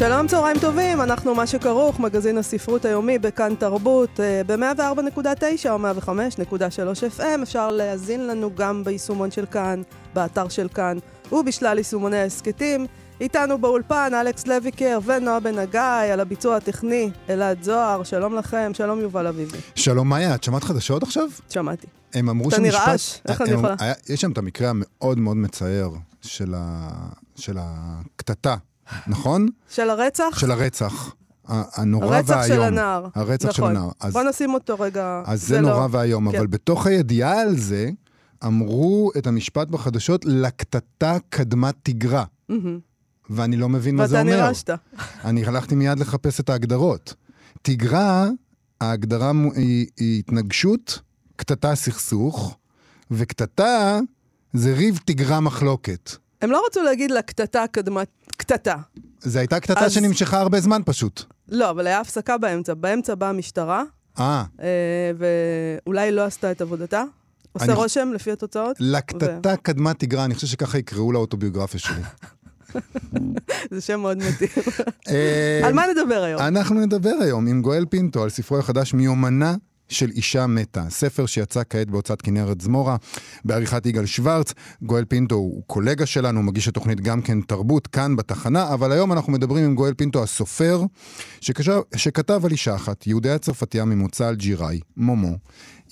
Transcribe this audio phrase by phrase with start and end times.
[0.00, 7.18] שלום, צהריים טובים, אנחנו מה שכרוך, מגזין הספרות היומי בכאן תרבות, אה, ב-104.9 או 105.3
[7.18, 9.82] FM, אפשר להאזין לנו גם ביישומון של כאן,
[10.14, 10.98] באתר של כאן
[11.32, 12.86] ובשלל יישומוני ההסכתים.
[13.20, 19.00] איתנו באולפן אלכס לויקר ונועה בן הגיא, על הביצוע הטכני אלעד זוהר, שלום לכם, שלום
[19.00, 19.58] יובל אביבי.
[19.74, 21.26] שלום מאיה, את שמעת חדשות עכשיו?
[21.48, 21.86] שמעתי.
[22.14, 22.80] הם אמרו אתה שמשפט...
[22.88, 23.74] נרעש, איך אני הם- יכולה?
[24.08, 25.90] יש שם את המקרה המאוד מאוד מצער
[27.36, 28.56] של הקטטה,
[29.06, 29.48] נכון?
[29.68, 30.38] של הרצח?
[30.38, 31.14] של הרצח.
[31.48, 32.14] הנורא והאיום.
[32.14, 33.06] הרצח של הנער.
[33.14, 33.76] הרצח של נכון.
[33.76, 33.90] הנער.
[34.00, 35.22] אז- בוא נשים אותו רגע.
[35.26, 36.36] אז זה נורא ואיום, כן.
[36.38, 37.90] אבל בתוך הידיעה על זה,
[38.46, 42.24] אמרו את המשפט בחדשות, לקטטה קדמה תיגרה.
[42.48, 42.78] מהמם.
[43.30, 44.36] ואני לא מבין מה זה ואתה אומר.
[44.42, 44.70] נרעשת.
[45.24, 47.14] אני הלכתי מיד לחפש את ההגדרות.
[47.62, 48.28] תיגרה,
[48.80, 51.00] ההגדרה היא, היא התנגשות,
[51.36, 52.56] קטטה סכסוך,
[53.10, 53.98] וקטטה
[54.52, 56.10] זה ריב תיגרה מחלוקת.
[56.42, 58.02] הם לא רצו להגיד לקטטה קדמה...
[58.52, 58.76] קטטה.
[59.20, 61.22] זו הייתה קטטה אז- שנמשכה הרבה זמן פשוט.
[61.48, 62.74] לא, אבל היה הפסקה באמצע.
[62.74, 63.82] באמצע באה המשטרה,
[64.18, 67.04] אה, אה, ואולי לא עשתה את עבודתה.
[67.52, 68.76] עושה אני- רושם לפי התוצאות.
[68.80, 72.02] לקטטה קדמה תיגרה, אני חושב שככה יקראו לאוטוביוגרפיה שלי.
[73.70, 74.50] זה שם מאוד מתאים.
[75.08, 76.40] אה, על מה נדבר היום?
[76.42, 79.54] אנחנו נדבר היום עם גואל פינטו על ספרו החדש מיומנה
[79.90, 82.96] של אישה מתה, ספר שיצא כעת בהוצאת כנרת זמורה,
[83.44, 84.52] בעריכת יגאל שוורץ.
[84.82, 89.12] גואל פינטו הוא קולגה שלנו, הוא מגיש התוכנית גם כן תרבות כאן בתחנה, אבל היום
[89.12, 90.82] אנחנו מדברים עם גואל פינטו הסופר,
[91.40, 95.36] שקשב, שכתב על אישה אחת, יהודיה צרפתייה ממוצא אלג'יראי, מומו.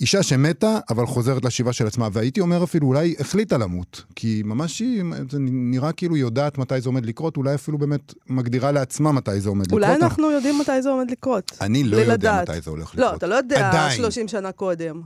[0.01, 4.03] אישה שמתה, אבל חוזרת לשיבה של עצמה, והייתי אומר אפילו, אולי החליטה למות.
[4.15, 8.71] כי ממש היא, זה נראה כאילו יודעת מתי זה עומד לקרות, אולי אפילו באמת מגדירה
[8.71, 9.83] לעצמה מתי זה עומד לקרות.
[9.83, 11.51] אולי אנחנו יודעים מתי זה עומד לקרות.
[11.61, 12.41] אני לא בלי יודע.
[12.41, 13.11] מתי זה הולך לקרות.
[13.11, 13.97] לא, אתה לא יודע עדיין.
[13.97, 15.01] 30 שנה קודם.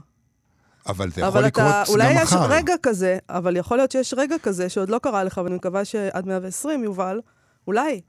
[0.86, 2.46] אבל זה יכול אבל לקרות אתה, גם אולי יש מחר.
[2.50, 6.26] רגע כזה, אבל יכול להיות שיש רגע כזה שעוד לא קרה לך, ואני מקווה שעד
[6.26, 7.20] 120, יובל,
[7.66, 8.00] אולי.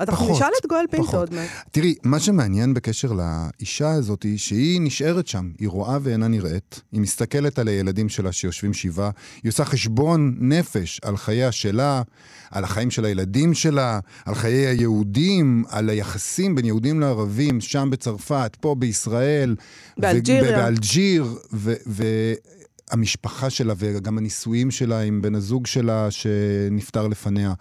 [0.00, 1.16] אנחנו פחות, נשאל את גואל פינטו.
[1.16, 1.48] עוד מעט.
[1.70, 7.00] תראי, מה שמעניין בקשר לאישה הזאת, היא שהיא נשארת שם, היא רואה ואינה נראית, היא
[7.00, 9.10] מסתכלת על הילדים שלה שיושבים שבעה,
[9.42, 12.02] היא עושה חשבון נפש על חייה שלה,
[12.50, 18.56] על החיים של הילדים שלה, על חיי היהודים, על היחסים בין יהודים לערבים, שם בצרפת,
[18.60, 19.56] פה בישראל.
[19.98, 20.56] באלג'יריה.
[20.56, 21.72] באלג'יר, ו...
[21.86, 22.34] ו-
[22.90, 27.52] המשפחה שלה וגם הנישואים שלה עם בן הזוג שלה שנפטר לפניה.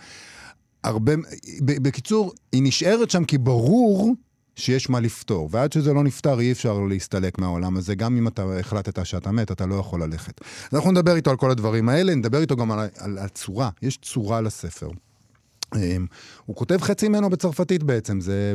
[0.84, 1.14] הרבה,
[1.62, 4.16] בקיצור, היא נשארת שם כי ברור
[4.56, 8.60] שיש מה לפתור, ועד שזה לא נפתר אי אפשר להסתלק מהעולם הזה, גם אם אתה
[8.60, 10.42] החלטת שאתה מת, אתה לא יכול ללכת.
[10.42, 13.98] אז אנחנו נדבר איתו על כל הדברים האלה, נדבר איתו גם על, על הצורה, יש
[13.98, 14.90] צורה לספר.
[15.76, 16.06] אמ,
[16.46, 18.54] הוא כותב חצי ממנו בצרפתית בעצם, זה,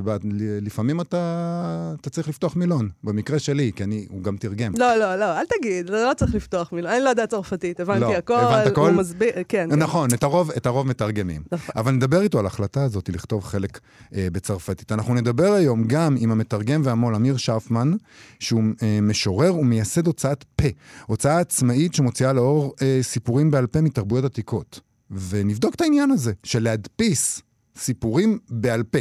[0.62, 4.73] לפעמים אתה, אתה צריך לפתוח מילון, במקרה שלי, כי אני, הוא גם תרגם.
[4.79, 6.97] לא, לא, לא, אל תגיד, לא צריך לפתוח מילה.
[6.97, 8.34] אני לא יודעת צרפתית, הבנתי לא, הכל.
[8.34, 8.91] הבנת הכל?
[8.91, 9.69] הוא מסביר, כן.
[9.71, 9.79] כן.
[9.79, 11.43] נכון, את הרוב, את הרוב מתרגמים.
[11.53, 11.75] נכון.
[11.77, 13.81] אבל נדבר איתו על ההחלטה הזאת לכתוב חלק
[14.15, 14.93] אה, בצרפתית.
[14.93, 17.93] אנחנו נדבר היום גם עם המתרגם והמו"ל אמיר שפמן,
[18.39, 20.69] שהוא אה, משורר ומייסד הוצאת פה,
[21.06, 24.88] הוצאה עצמאית שמוציאה לאור אה, סיפורים בעל פה מתרבויות עתיקות.
[25.10, 27.42] ונבדוק את העניין הזה, של להדפיס
[27.76, 28.98] סיפורים בעל פה.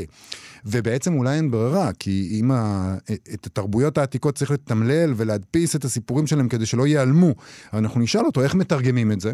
[0.65, 2.95] ובעצם אולי אין ברירה, כי אם ה...
[3.33, 7.33] את התרבויות העתיקות צריך לתמלל ולהדפיס את הסיפורים שלהם כדי שלא ייעלמו.
[7.73, 9.31] אנחנו נשאל אותו איך מתרגמים את זה,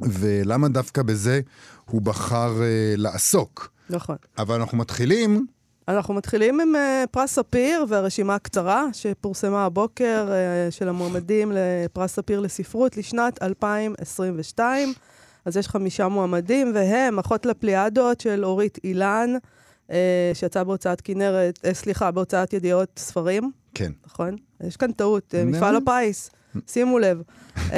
[0.00, 1.40] ולמה דווקא בזה
[1.84, 3.72] הוא בחר אה, לעסוק.
[3.90, 4.16] נכון.
[4.38, 5.46] אבל אנחנו מתחילים,
[5.88, 12.40] אנחנו מתחילים עם uh, פרס ספיר והרשימה הקצרה שפורסמה הבוקר uh, של המועמדים לפרס ספיר
[12.40, 14.92] לספרות לשנת 2022.
[15.46, 19.30] אז יש חמישה מועמדים, והם אחות לפליאדות של אורית אילן,
[19.88, 19.92] uh,
[20.34, 24.36] שיצאה בהוצאת כנרת, uh, סליחה, בהוצאת ידיעות ספרים, כן, נכון?
[24.60, 25.50] יש כאן טעות, נו.
[25.50, 26.30] מפעל הפיס,
[26.66, 27.22] שימו לב.
[27.56, 27.72] uh,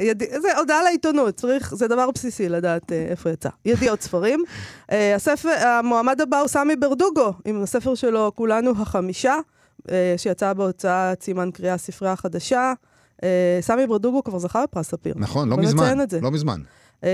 [0.00, 0.22] יד...
[0.42, 3.48] זה הודעה לעיתונות, צריך, זה דבר בסיסי לדעת uh, איפה יצא.
[3.64, 4.42] ידיעות ספרים.
[4.90, 9.36] Uh, הספר, המועמד הבא הוא סמי ברדוגו, עם הספר שלו כולנו החמישה,
[9.82, 12.72] uh, שיצא בהוצאת סימן קריאה ספרייה חדשה.
[13.16, 13.22] Uh,
[13.60, 15.14] סמי ברדוגו כבר זכה בפרס ספיר.
[15.16, 15.98] נכון, לא מזמן.
[16.22, 16.60] לא מזמן.
[17.00, 17.04] Uh,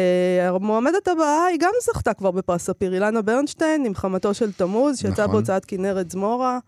[0.43, 5.23] המועמדת הבאה, היא גם זכתה כבר בפרס ספיר, אילנה ברנשטיין, עם חמתו של תמוז, שיצא
[5.23, 5.33] נכון.
[5.33, 6.59] בהוצאת כנרת זמורה.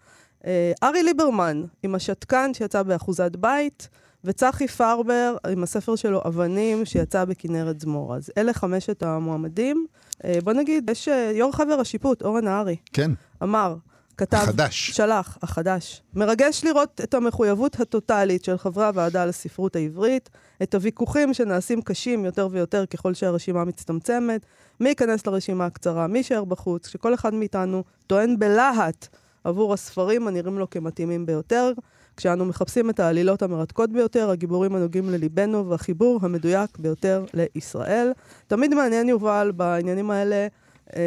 [0.40, 0.44] Uh,
[0.82, 3.88] ארי ליברמן, עם השתקן, שיצא באחוזת בית.
[4.24, 8.14] וצחי פרבר עם הספר שלו אבנים, שיצא בכנרת זמור.
[8.16, 9.86] אז אלה חמשת המועמדים.
[10.24, 13.10] אה, בוא נגיד, יש אה, יו"ר חבר השיפוט, אורן נהרי, כן,
[13.42, 13.76] אמר,
[14.18, 14.90] כתב, החדש.
[14.90, 16.02] שלח, החדש.
[16.14, 20.30] מרגש לראות את המחויבות הטוטלית של חברי הוועדה לספרות העברית,
[20.62, 24.46] את הוויכוחים שנעשים קשים יותר ויותר ככל שהרשימה מצטמצמת,
[24.80, 29.06] מי ייכנס לרשימה הקצרה, מי יישאר בחוץ, כשכל אחד מאיתנו טוען בלהט
[29.44, 31.72] עבור הספרים הנראים לו כמתאימים ביותר,
[32.16, 38.12] כשאנו מחפשים את העלילות המרתקות ביותר, הגיבורים הנוגעים לליבנו והחיבור המדויק ביותר לישראל.
[38.46, 40.46] תמיד מעניין, יובל, בעניינים האלה,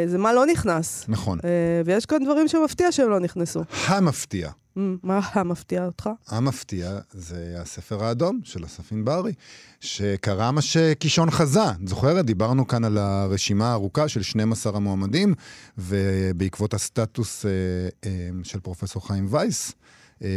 [0.06, 1.04] זה מה לא נכנס.
[1.08, 1.38] נכון.
[1.44, 1.50] אה,
[1.84, 3.60] ויש כאן דברים שמפתיע שהם לא נכנסו.
[3.86, 4.50] המפתיע.
[4.76, 6.10] מה המפתיע אותך?
[6.28, 9.32] המפתיע זה הספר האדום של אסף ענברי,
[9.80, 11.60] שקרה מה שקישון חזה.
[11.84, 12.24] זוכרת?
[12.24, 15.34] דיברנו כאן על הרשימה הארוכה של 12 המועמדים,
[15.78, 17.50] ובעקבות הסטטוס אה,
[18.04, 19.72] אה, של פרופסור חיים וייס,
[20.22, 20.28] אה,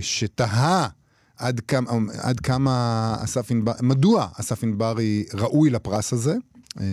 [0.00, 0.88] שתהה
[1.38, 6.34] עד כמה, עד כמה אסף ענברי, מדוע אסף ענברי ראוי לפרס הזה.
[6.80, 6.84] אה,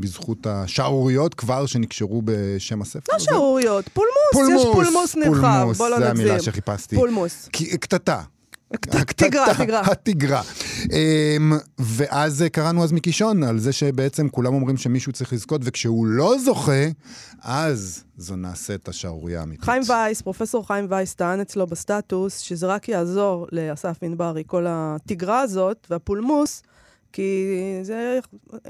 [0.00, 3.18] בזכות השערוריות כבר שנקשרו בשם הספר לא.
[3.18, 6.26] שערוריות, פולמוס, יש פולמוס נרחב, פולמוס, בואו לא נגזים.
[6.26, 6.96] המילה שחיפשתי.
[6.96, 7.48] פולמוס.
[7.80, 8.22] קטטה.
[9.16, 9.80] תגרה, תגרה.
[9.80, 10.42] התגרה.
[10.92, 16.38] אמ, ואז קראנו אז מקישון על זה שבעצם כולם אומרים שמישהו צריך לזכות, וכשהוא לא
[16.38, 16.86] זוכה,
[17.42, 19.64] אז זו נעשית השערורייה האמיתית.
[19.64, 25.40] חיים וייס, פרופסור חיים וייס טען אצלו בסטטוס שזה רק יעזור לאסף ענברי, כל התגרה
[25.40, 26.62] הזאת והפולמוס,
[27.12, 27.46] כי
[27.82, 28.18] זה...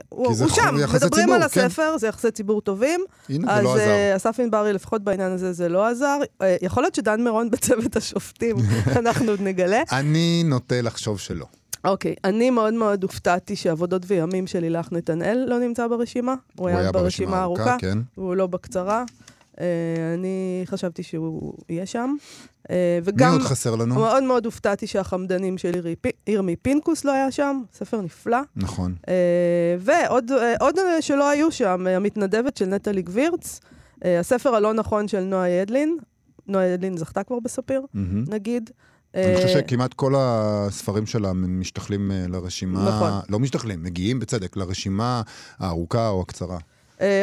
[0.08, 1.60] הוא, זה הוא שם, מדברים ציבור, על כן.
[1.60, 3.00] הספר, זה יחסי ציבור טובים.
[3.28, 3.80] הנה, זה אז לא עזר.
[3.80, 6.18] אה, אסף ענברי, לפחות בעניין הזה, זה לא עזר.
[6.42, 8.56] אה, יכול להיות שדן מירון בצוות השופטים,
[9.00, 9.82] אנחנו עוד נגלה.
[9.92, 11.46] אני נוטה לחשוב שלא.
[11.84, 16.34] אוקיי, אני מאוד מאוד הופתעתי שעבודות וימים של לילך נתנאל לא נמצא ברשימה.
[16.56, 17.98] הוא היה ברשימה הארוכה, כן.
[18.18, 19.04] והוא לא בקצרה.
[19.60, 19.66] אה,
[20.14, 22.14] אני חשבתי שהוא יהיה שם.
[22.70, 23.94] אה, מי וגם עוד חסר לנו?
[23.94, 25.94] מאוד מאוד הופתעתי שהחמדנים של
[26.26, 28.38] ירמי פינקוס לא היה שם, ספר נפלא.
[28.56, 28.94] נכון.
[29.08, 29.14] אה,
[29.78, 33.60] ועוד אה, עוד שלא היו שם, המתנדבת של נטלי גבירץ,
[34.04, 35.98] הספר הלא נכון של נועה ידלין.
[36.46, 38.24] נועה ידלין זכתה כבר בספיר, מהמם.
[38.28, 38.70] נגיד.
[39.14, 43.20] אני חושב שכמעט כל הספרים שלה משתחלים אה, לרשימה, נכון.
[43.28, 45.22] לא משתחלים, מגיעים בצדק לרשימה
[45.58, 46.58] הארוכה או הקצרה.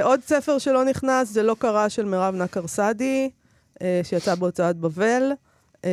[0.01, 3.29] עוד ספר שלא נכנס, זה לא קרה של מירב נקר סעדי,
[4.03, 5.31] שיצא בהוצאת בבל,
[5.85, 5.89] אה,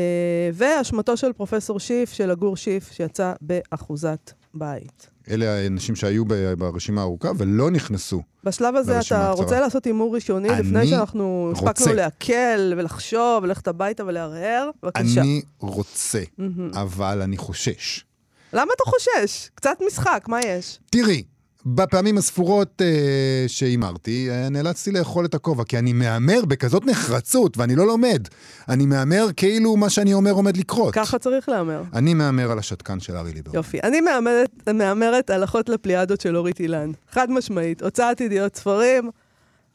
[0.53, 5.09] ואשמתו של פרופסור שיף, של הגור שיף, שיצא באחוזת בית.
[5.31, 6.25] אלה האנשים שהיו
[6.59, 8.23] ברשימה הארוכה ולא נכנסו.
[8.45, 9.31] בשלב הזה אתה הקצרה.
[9.33, 11.53] רוצה לעשות הימור ראשוני, לפני שאנחנו.
[11.57, 14.71] הספקנו לעכל ולחשוב וללכת הביתה ולהרהר?
[14.83, 15.21] בבקשה.
[15.21, 16.71] אני רוצה, מהמם.
[16.75, 18.05] אבל אני חושש.
[18.53, 19.51] למה אתה חושש?
[19.55, 20.79] קצת משחק, מה יש?
[20.91, 21.23] תראי,
[21.67, 27.77] בפעמים הספורות אה, שהימרתי, אה, נאלצתי לאכול את הכובע, כי אני מהמר בכזאת נחרצות, ואני
[27.77, 28.29] לא לומד.
[28.69, 30.95] אני מהמר כאילו מה שאני אומר עומד לקרות.
[30.95, 31.83] ככה צריך להמר.
[31.93, 33.57] אני מהמר על השתקן של ארי ליברמן.
[33.57, 33.81] יופי.
[33.83, 36.91] אני מהמרת, מהמרת על אחות לפליאדות של אורית אילן.
[37.11, 37.83] חד משמעית.
[37.83, 39.11] הוצאת ידיעות ספרים,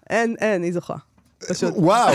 [0.10, 0.96] אין, אין, היא זוכה.
[1.48, 1.74] פשוט.
[1.76, 2.14] וואו,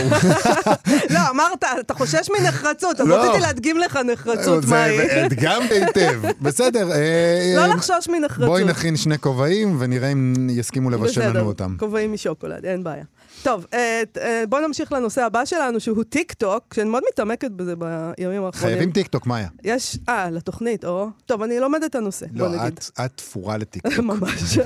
[1.14, 3.14] לא, אמרת, אתה חושש מנחרצות, אז לא.
[3.22, 5.10] רציתי להדגים לך נחרצות, זה מהי.
[5.20, 6.20] הדגמת היטב.
[6.42, 6.92] בסדר.
[6.92, 8.46] אה, לא אה, לחשוש מנחרצות.
[8.48, 11.76] בואי נכין שני כובעים ונראה אם יסכימו לבשל לנו אותם.
[11.78, 13.04] כובעים משוקולד, אין בעיה.
[13.42, 14.02] טוב, אה,
[14.48, 18.52] בואו נמשיך לנושא הבא שלנו, שהוא טיק טוק, שאני מאוד מתעמקת בזה בימים האחרונים.
[18.76, 19.48] חייבים טיקטוק, מאיה.
[19.64, 21.08] יש, אה, לתוכנית, או...
[21.26, 22.78] טוב, אני לומדת את הנושא, לא, בוא נגיד.
[22.78, 23.98] את- את תפורה לטיקטוק.
[24.10, 24.58] ממש.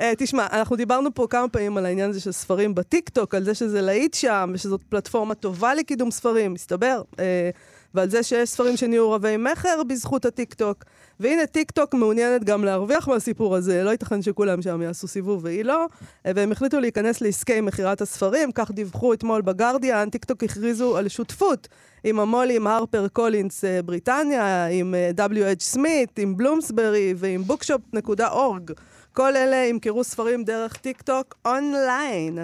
[0.00, 3.54] אה, תשמע, אנחנו דיברנו פה כמה פעמים על העניין הזה של ספרים בטיקטוק, על זה
[3.60, 7.02] שזה להיט שם, ושזאת פלטפורמה טובה לקידום ספרים, מסתבר.
[7.18, 7.50] אה,
[7.94, 10.84] ועל זה שיש ספרים שנהיו רבי מכר בזכות הטיקטוק.
[11.20, 15.86] והנה, טיקטוק מעוניינת גם להרוויח מהסיפור הזה, לא ייתכן שכולם שם יעשו סיבוב והיא לא.
[16.26, 21.68] אה, והם החליטו להיכנס לעסקי מכירת הספרים, כך דיווחו אתמול בגרדיאן, טיקטוק הכריזו על שותפות
[22.04, 25.60] עם המו"ל, עם HarperCollins אה, בריטניה, עם אה, W.H.
[25.60, 28.72] Smith, עם Bloomsbury ועם bookshop.org.
[29.12, 32.38] כל אלה ימכרו ספרים דרך טיק טוק אונליין.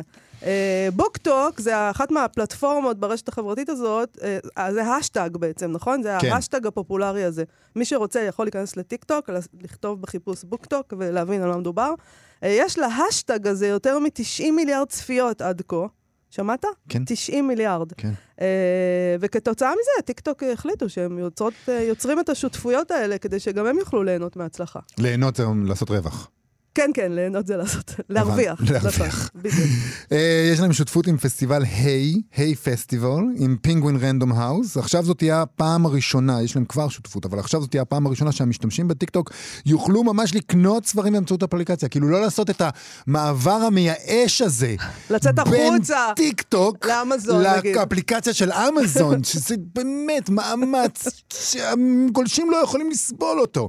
[0.47, 4.19] אה, BookTok זה אחת מהפלטפורמות ברשת החברתית הזאת,
[4.59, 6.03] אה, זה האשטג בעצם, נכון?
[6.03, 6.33] זה כן.
[6.33, 7.45] ההאשטג הפופולרי הזה.
[7.77, 9.31] מי שרוצה יכול להיכנס לטיק טוק,
[9.63, 11.95] לכתוב בחיפוש BookTok ולהבין על מה מדובר.
[12.43, 15.87] אה, יש להאשטג הזה יותר מ-90 מיליארד צפיות עד כה.
[16.31, 16.65] שמעת?
[16.89, 17.03] כן.
[17.07, 17.93] 90 מיליארד.
[17.93, 18.13] כן.
[18.41, 23.67] אה, וכתוצאה מזה, טיק טוק החליטו שהם יוצרות, אה, יוצרים את השותפויות האלה כדי שגם
[23.67, 24.81] הם יוכלו ליהנות מהצלחה.
[24.99, 26.31] ליהנות זה לעשות רווח.
[26.77, 28.61] כן, כן, ליהנות זה לעשות, להרוויח.
[28.71, 29.31] להרוויח.
[29.35, 29.69] בדיוק.
[30.13, 34.77] אה, יש להם שותפות עם פסטיבל Hay, Hay Festival, עם Penguin Random House.
[34.77, 38.33] עכשיו זאת תהיה הפעם הראשונה, יש להם כבר שותפות, אבל עכשיו זאת תהיה הפעם הראשונה
[38.33, 39.31] שהמשתמשים בטיקטוק
[39.67, 41.89] יוכלו ממש לקנות ספרים באמצעות אפליקציה.
[41.89, 42.63] כאילו לא לעשות את
[43.07, 44.75] המעבר המייאש הזה.
[45.11, 45.57] לצאת החוצה.
[45.57, 47.77] בין טיקטוק לאמזון, נגיד.
[47.77, 51.05] לאפליקציה של אמזון, שזה באמת מאמץ
[51.51, 53.69] שהגולשים לא יכולים לסבול אותו.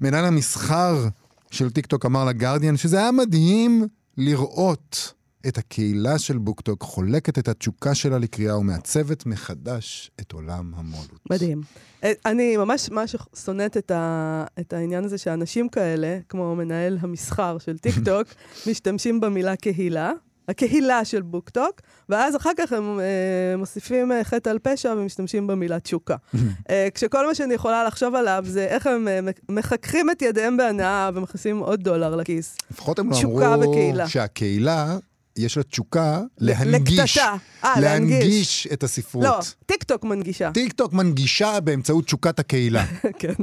[0.00, 1.08] מנהל המסחר
[1.50, 3.86] של טיקטוק אמר לגרדיאן שזה היה מדהים
[4.16, 5.12] לראות
[5.48, 11.20] את הקהילה של BookTok חולקת את התשוקה שלה לקריאה ומעצבת מחדש את עולם המו"לות.
[11.30, 11.60] מדהים.
[12.04, 17.58] אה, אני ממש ממש שונאת את, ה, את העניין הזה שאנשים כאלה, כמו מנהל המסחר
[17.58, 18.28] של טיקטוק,
[18.70, 20.12] משתמשים במילה קהילה.
[20.48, 25.80] הקהילה של BookTok, ואז אחר כך הם אה, מוסיפים אה, חטא על פשע ומשתמשים במילה
[25.80, 26.16] תשוקה.
[26.70, 31.10] אה, כשכל מה שאני יכולה לחשוב עליו זה איך הם אה, מחככים את ידיהם בהנאה
[31.14, 32.56] ומכניסים עוד דולר לכיס.
[32.70, 34.08] לפחות הם לא אמרו וקהילה.
[34.08, 34.98] שהקהילה,
[35.36, 37.18] יש לה תשוקה להנגיש.
[37.18, 37.34] לקטטה.
[37.64, 38.20] אה, להנגיש.
[38.20, 39.24] להנגיש את הספרות.
[39.24, 40.50] לא, טיקטוק מנגישה.
[40.54, 42.84] טיקטוק מנגישה באמצעות תשוקת הקהילה.
[43.20, 43.34] כן.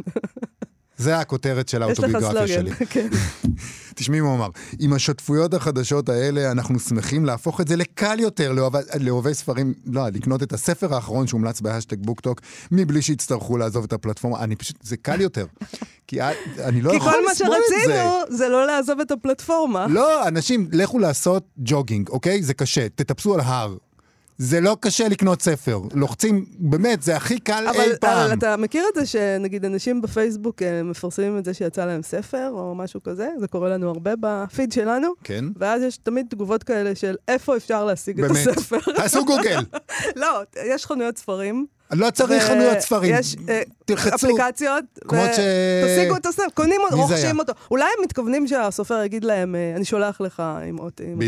[0.97, 2.71] זה הכותרת של יש לך האוטוביוגרפיה שלי.
[2.71, 2.85] סלוגן.
[2.89, 3.07] כן.
[3.95, 8.53] תשמעי מה הוא אמר, עם השותפויות החדשות האלה אנחנו שמחים להפוך את זה לקל יותר
[9.00, 14.43] לאוהבי ספרים, לא, לקנות את הספר האחרון שהומלץ בהשטג BookTok, מבלי שיצטרכו לעזוב את הפלטפורמה.
[14.43, 15.45] אני פשוט, זה קל יותר.
[16.07, 16.21] כי
[16.59, 17.93] אני לא כי יכול כל מה לסבול את זה.
[17.93, 19.88] שרצינו זה לא לעזוב את הפלטפורמה.
[19.88, 22.43] לא, אנשים, לכו לעשות ג'וגינג, אוקיי?
[22.43, 23.75] זה קשה, תטפסו על הר.
[24.43, 25.79] זה לא קשה לקנות ספר.
[25.93, 28.17] לוחצים, באמת, זה הכי קל אבל, אי פעם.
[28.17, 32.50] אבל אתה מכיר את זה שנגיד אנשים בפייסבוק אה, מפרסמים את זה שיצא להם ספר
[32.53, 33.29] או משהו כזה?
[33.39, 35.07] זה קורה לנו הרבה בפיד שלנו.
[35.23, 35.45] כן.
[35.57, 38.47] ואז יש תמיד תגובות כאלה של איפה אפשר להשיג את באמת.
[38.47, 38.79] הספר.
[38.95, 39.59] תעשו גוגל.
[40.21, 41.65] לא, יש חנויות ספרים.
[41.93, 43.15] לא צריך חנויות ספרים.
[43.15, 44.15] יש אה, תלחצו.
[44.15, 44.83] אפליקציות.
[45.07, 45.39] כמו ש-
[45.97, 47.39] תשיגו את הספר, קונים אותו, רוכשים?
[47.39, 47.53] אותו.
[47.71, 51.19] אולי הם מתכוונים שהסופר יגיד להם, אה, אני שולח לך עם אות- עם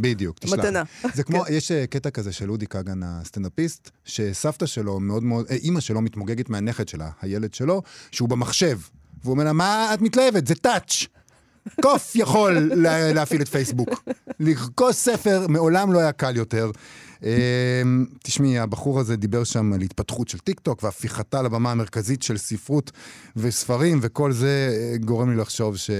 [0.00, 0.58] בדיוק, תשלח.
[0.58, 0.82] מתנה.
[1.14, 1.52] זה כמו, כן.
[1.54, 6.48] יש אה, קטע כזה של אודי כגן הסטנדאפיסט, שסבתא שלו מאוד מאוד, אימא שלו מתמוגגת
[6.50, 8.78] מהנכד שלה, הילד שלו, שהוא במחשב.
[9.22, 10.46] והוא אומר לה, מה את מתלהבת?
[10.46, 11.04] זה touch.
[11.82, 13.88] קוף יכול לה- להפעיל את פייסבוק.
[14.40, 16.70] לרכוש ספר מעולם לא היה קל יותר.
[17.24, 17.82] אה,
[18.22, 22.90] תשמעי, הבחור הזה דיבר שם על התפתחות של טיק טוק והפיכתה לבמה המרכזית של ספרות
[23.36, 25.90] וספרים, וכל זה אה, גורם לי לחשוב ש...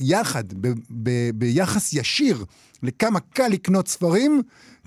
[0.00, 2.44] יחד, ב- ב- ביחס ישיר
[2.82, 4.42] לכמה קל לקנות ספרים,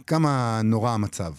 [0.08, 1.34] כמה נורא המצב.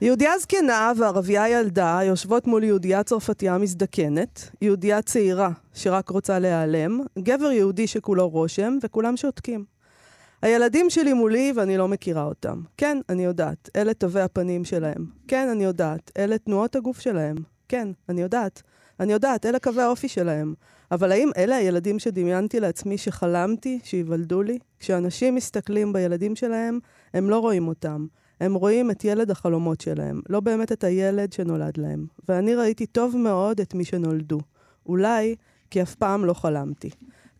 [0.00, 7.50] יהודיה זקנה וערבייה ילדה יושבות מול יהודיה צרפתייה מזדקנת, יהודיה צעירה שרק רוצה להיעלם, גבר
[7.50, 9.64] יהודי שכולו רושם, וכולם שותקים.
[10.42, 12.62] הילדים שלי מולי ואני לא מכירה אותם.
[12.76, 15.06] כן, אני יודעת, אלה תווי הפנים שלהם.
[15.28, 17.36] כן, אני יודעת, אלה תנועות הגוף שלהם.
[17.68, 18.62] כן, אני יודעת.
[19.00, 20.54] אני יודעת, אלה קווי האופי שלהם.
[20.90, 24.58] אבל האם אלה הילדים שדמיינתי לעצמי שחלמתי שייוולדו לי?
[24.80, 26.78] כשאנשים מסתכלים בילדים שלהם,
[27.14, 28.06] הם לא רואים אותם.
[28.40, 32.06] הם רואים את ילד החלומות שלהם, לא באמת את הילד שנולד להם.
[32.28, 34.40] ואני ראיתי טוב מאוד את מי שנולדו.
[34.86, 35.36] אולי
[35.70, 36.90] כי אף פעם לא חלמתי.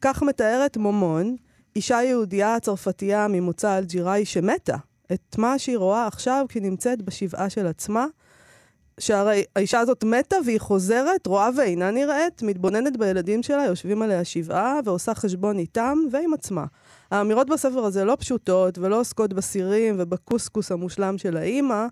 [0.01, 1.37] כך מתארת מומון,
[1.77, 4.77] אישה יהודייה צרפתייה ממוצא אלג'יראי שמתה,
[5.13, 8.07] את מה שהיא רואה עכשיו כי נמצאת בשבעה של עצמה,
[9.01, 14.79] שהרי האישה הזאת מתה והיא חוזרת, רואה ואינה נראית, מתבוננת בילדים שלה, יושבים עליה שבעה,
[14.85, 16.65] ועושה חשבון איתם ועם עצמה.
[17.11, 21.87] האמירות בספר הזה לא פשוטות ולא עוסקות בסירים ובקוסקוס המושלם של האימא.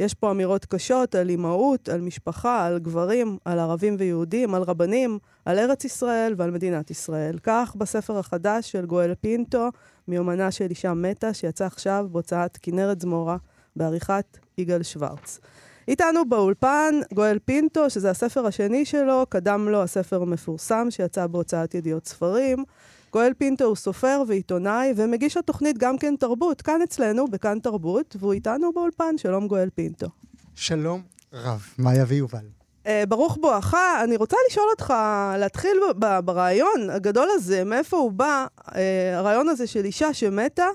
[0.00, 5.18] יש פה אמירות קשות על אימהות, על משפחה, על גברים, על ערבים ויהודים, על רבנים,
[5.44, 7.38] על ארץ ישראל ועל מדינת ישראל.
[7.42, 9.68] כך בספר החדש של גואל פינטו,
[10.08, 13.36] מיומנה של אישה מתה, שיצא עכשיו בהוצאת כנרת זמורה,
[13.76, 15.40] בעריכת יגאל שוורץ.
[15.88, 22.06] איתנו באולפן גואל פינטו, שזה הספר השני שלו, קדם לו הספר המפורסם שיצא בהוצאת ידיעות
[22.06, 22.64] ספרים.
[23.12, 28.32] גואל פינטו הוא סופר ועיתונאי ומגיש התוכנית גם כן תרבות, כאן אצלנו, בכאן תרבות, והוא
[28.32, 29.18] איתנו באולפן.
[29.18, 30.06] שלום גואל פינטו.
[30.54, 31.02] שלום
[31.32, 32.46] רב, מאיה ויובל.
[32.84, 33.74] Uh, ברוך בואך,
[34.04, 34.94] אני רוצה לשאול אותך,
[35.38, 38.72] להתחיל ב- ב- ברעיון הגדול הזה, מאיפה הוא בא, uh,
[39.14, 40.66] הרעיון הזה של אישה שמתה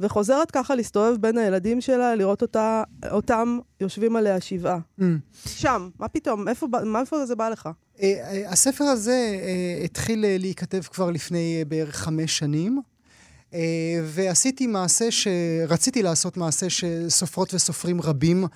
[0.00, 4.78] וחוזרת ככה להסתובב בין הילדים שלה, לראות אותה, אותם יושבים עליה שבעה.
[5.00, 5.04] Mm.
[5.46, 7.68] שם, מה פתאום, מאיפה, בא- מאיפה זה בא לך?
[7.96, 8.02] Uh, uh,
[8.46, 9.36] הספר הזה
[9.80, 12.80] uh, התחיל להיכתב כבר לפני בערך חמש שנים,
[13.50, 13.54] uh,
[14.04, 15.28] ועשיתי מעשה ש...
[15.68, 18.48] רציתי לעשות מעשה שסופרות וסופרים רבים uh,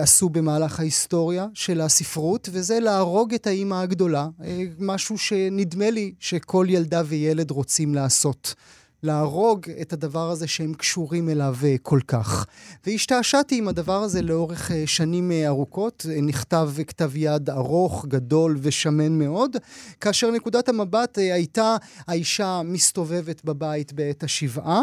[0.00, 4.44] עשו במהלך ההיסטוריה של הספרות, וזה להרוג את האימא הגדולה, uh,
[4.78, 8.54] משהו שנדמה לי שכל ילדה וילד רוצים לעשות.
[9.02, 12.46] להרוג את הדבר הזה שהם קשורים אליו אה, כל כך.
[12.86, 16.06] והשתעשעתי עם הדבר הזה לאורך אה, שנים אה, ארוכות.
[16.22, 19.56] נכתב כתב יד ארוך, גדול ושמן מאוד,
[20.00, 21.76] כאשר נקודת המבט הייתה
[22.08, 24.82] האישה מסתובבת בבית בעת השבעה.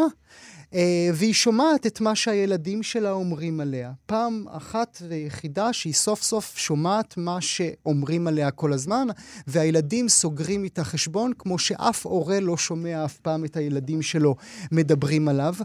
[0.74, 3.92] אה, והיא שומעת את מה שהילדים שלה אומרים עליה.
[4.06, 9.08] פעם אחת ויחידה שהיא סוף סוף שומעת מה שאומרים עליה כל הזמן,
[9.48, 14.36] והילדים סוגרים איתה חשבון, כמו שאף הורה לא שומע אף פעם את הילדים שלו
[14.72, 15.56] מדברים עליו.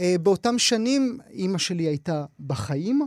[0.00, 3.06] אה, באותם שנים אימא שלי הייתה בחיים.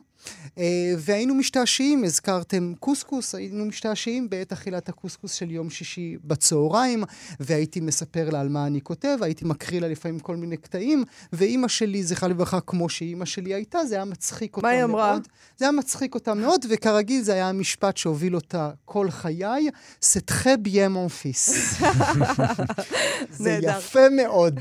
[0.58, 7.04] אה, והיינו משתעשעים, הזכרתם קוסקוס, היינו משתעשעים בעת אכילת הקוסקוס של יום שישי בצהריים,
[7.40, 11.04] והייתי מספר לה על מה אני כותב, הייתי מקריא לה לפעמים כל מיני קטעים,
[11.34, 14.74] ואימא שלי, זכרה לברכה, כמו שאימא שלי הייתה, זה היה מצחיק אותה מאוד.
[14.74, 15.18] מה היא אמרה?
[15.58, 19.70] זה היה מצחיק אותה מאוד, וכרגיל זה היה המשפט שהוביל אותה כל חיי,
[20.02, 21.76] סטחה ביה מונפיס.
[23.40, 24.60] זה יפה מאוד.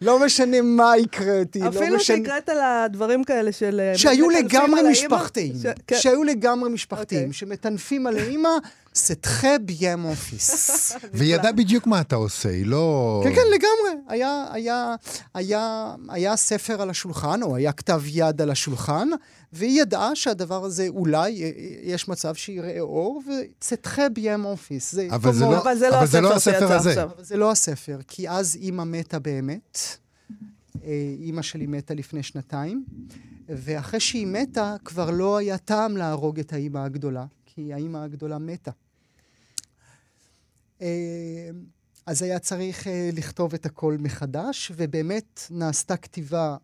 [0.00, 1.82] לא משנה מה הקראתי, לא משנה...
[1.82, 3.80] אפילו שהקראת לה דברים כאלה של...
[3.80, 4.80] אה, שהיו לגמרי?
[5.06, 5.54] משפחתיים.
[5.62, 5.96] ש- כן.
[6.00, 7.32] שהיו לגמרי משפחתיים, אוקיי.
[7.32, 8.48] שמטנפים על האימא,
[8.94, 10.92] סטחה ביה מונפיס.
[11.14, 13.20] והיא ידעה בדיוק מה אתה עושה, היא לא...
[13.24, 14.02] כן, כן, לגמרי.
[14.08, 14.94] היה, היה,
[15.34, 19.08] היה, היה ספר על השולחן, או היה כתב יד על השולחן,
[19.52, 21.50] והיא ידעה שהדבר הזה אולי, אה,
[21.82, 24.92] יש מצב שיראה אור, וצטחה ביה מונפיס.
[24.92, 26.90] זה אבל זה לא- אבל זה לא אבל זה לא הספר הספר הזה.
[26.90, 27.10] עכשיו.
[27.16, 29.78] אבל זה לא הספר, כי אז אימא מתה באמת.
[30.84, 32.84] אה, אימא שלי מתה לפני שנתיים,
[33.48, 38.70] ואחרי שהיא מתה, כבר לא היה טעם להרוג את האימא הגדולה, כי האימא הגדולה מתה.
[40.82, 41.50] אה,
[42.06, 46.56] אז היה צריך אה, לכתוב את הכל מחדש, ובאמת נעשתה כתיבה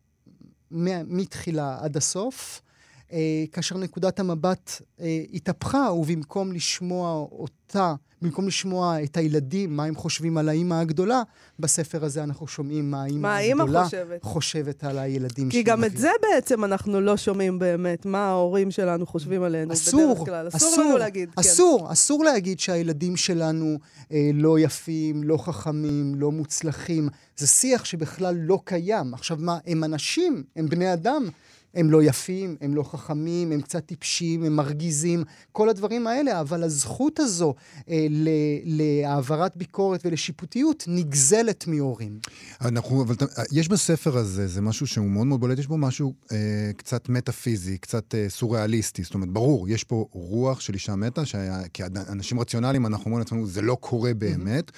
[0.70, 2.62] מתחילה עד הסוף.
[3.12, 9.94] אה, כאשר נקודת המבט אה, התהפכה, ובמקום לשמוע אותה, במקום לשמוע את הילדים, מה הם
[9.94, 11.22] חושבים על האימא הגדולה,
[11.58, 14.22] בספר הזה אנחנו שומעים מה האימא הגדולה חושבת.
[14.22, 15.96] חושבת על הילדים כי שהיא גם את.
[15.96, 20.48] זה בעצם אנחנו לא שומעים באמת, מה ההורים שלנו חושבים עלינו אסור, בדרך כלל.
[20.48, 21.40] אסור, אסור לנו להגיד, כן.
[21.40, 23.78] אסור, אסור להגיד שהילדים שלנו
[24.12, 27.08] אה, לא יפים, לא חכמים, לא מוצלחים.
[27.36, 29.14] זה שיח שבכלל לא קיים.
[29.14, 31.28] עכשיו מה, הם אנשים, הם בני אדם.
[31.74, 36.62] הם לא יפים, הם לא חכמים, הם קצת טיפשים, הם מרגיזים, כל הדברים האלה, אבל
[36.64, 37.54] הזכות הזו
[37.88, 38.28] אה, ל-
[38.64, 42.18] להעברת ביקורת ולשיפוטיות נגזלת מהורים.
[42.60, 43.22] אנחנו, אבל ת-
[43.52, 46.36] יש בספר הזה, זה משהו שהוא מאוד מאוד בולט, יש בו משהו אה,
[46.76, 49.02] קצת מטאפיזי, קצת אה, סוריאליסטי.
[49.02, 53.46] זאת אומרת, ברור, יש פה רוח של אישה מתה, שהיה, כאנשים רציונליים אנחנו אומרים לעצמנו,
[53.46, 54.70] זה לא קורה באמת.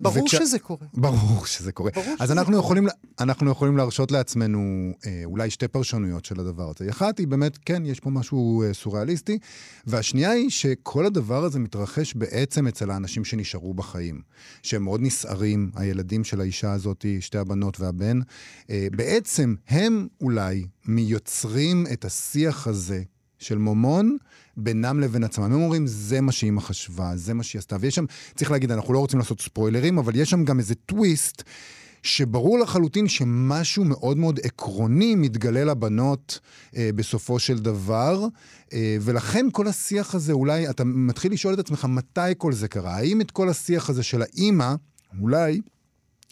[0.00, 0.86] ברור וכשה- שזה קורה.
[0.94, 1.90] ברור שזה קורה.
[1.94, 2.64] ברור אז שזה אנחנו קורה.
[2.64, 2.86] יכולים,
[3.20, 4.58] אנחנו יכולים להרשות לעצמנו
[5.06, 6.90] אה, אולי שתי פרשנויות של הדבר הזה.
[6.90, 9.38] אחת היא באמת, כן, יש פה משהו אה, סוריאליסטי,
[9.86, 14.20] והשנייה היא שכל הדבר הזה מתרחש בעצם אצל האנשים שנשארו בחיים,
[14.62, 18.20] שהם מאוד נסערים, הילדים של האישה הזאת, שתי הבנות והבן,
[18.70, 23.02] אה, בעצם הם אולי מיוצרים את השיח הזה
[23.38, 24.16] של מומון
[24.56, 25.44] בינם לבין עצמם.
[25.44, 27.76] הם אומרים, זה מה שאימא חשבה, זה מה שהיא עשתה.
[27.80, 28.04] ויש שם,
[28.36, 31.42] צריך להגיד, אנחנו לא רוצים לעשות ספוילרים, אבל יש שם גם איזה טוויסט,
[32.02, 36.40] שברור לחלוטין שמשהו מאוד מאוד עקרוני מתגלה לבנות
[36.76, 38.26] אה, בסופו של דבר,
[38.72, 42.96] אה, ולכן כל השיח הזה, אולי, אתה מתחיל לשאול את עצמך, מתי כל זה קרה?
[42.96, 44.74] האם את כל השיח הזה של האימא,
[45.20, 45.60] אולי...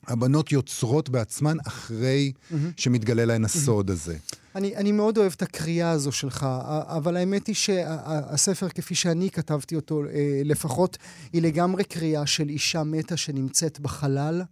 [0.07, 2.33] הבנות יוצרות בעצמן אחרי
[2.77, 4.17] שמתגלה להן הסוד הזה.
[4.57, 6.47] אני, אני מאוד אוהב את הקריאה הזו שלך,
[6.87, 10.99] אבל האמת היא שהספר, כפי שאני כתבתי אותו אה, לפחות,
[11.33, 14.43] היא לגמרי קריאה של אישה מתה שנמצאת בחלל,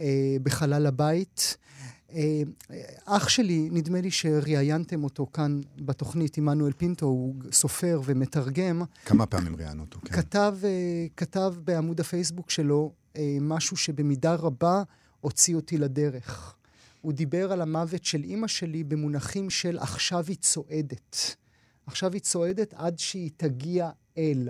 [0.00, 1.56] אה, בחלל הבית.
[2.12, 2.42] אה,
[3.04, 8.82] אח שלי, נדמה לי שראיינתם אותו כאן בתוכנית, עמנואל פינטו, הוא סופר ומתרגם.
[9.04, 10.16] כמה פעמים ראיינו אותו, כן.
[10.16, 10.56] כתב,
[11.16, 12.92] כתב בעמוד הפייסבוק שלו
[13.40, 14.82] משהו שבמידה רבה
[15.20, 16.55] הוציא אותי לדרך.
[17.06, 21.36] הוא דיבר על המוות של אימא שלי במונחים של עכשיו היא צועדת.
[21.86, 24.48] עכשיו היא צועדת עד שהיא תגיע אל.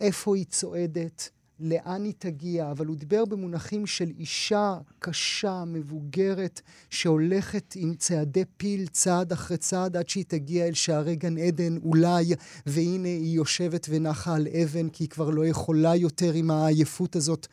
[0.00, 1.30] איפה היא צועדת?
[1.60, 2.70] לאן היא תגיע?
[2.70, 6.60] אבל הוא דיבר במונחים של אישה קשה, מבוגרת,
[6.90, 12.24] שהולכת עם צעדי פיל צעד אחרי צעד עד שהיא תגיע אל שערי גן עדן אולי,
[12.66, 17.46] והנה היא יושבת ונחה על אבן כי היא כבר לא יכולה יותר עם העייפות הזאת.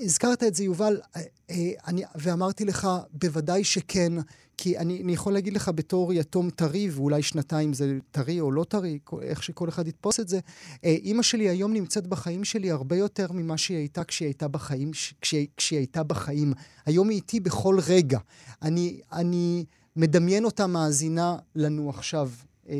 [0.00, 4.12] הזכרת את זה, יובל, אה, אה, אני, ואמרתי לך, בוודאי שכן,
[4.56, 8.64] כי אני, אני יכול להגיד לך בתור יתום טרי, ואולי שנתיים זה טרי או לא
[8.64, 10.40] טרי, איך שכל אחד יתפוס את זה,
[10.84, 14.94] אה, אימא שלי היום נמצאת בחיים שלי הרבה יותר ממה שהיא הייתה כשהיא הייתה בחיים,
[14.94, 16.52] ש- כשהיא, הייתה בחיים.
[16.86, 18.18] היום היא איתי בכל רגע.
[18.62, 19.64] אני, אני
[19.96, 22.30] מדמיין אותה מאזינה לנו עכשיו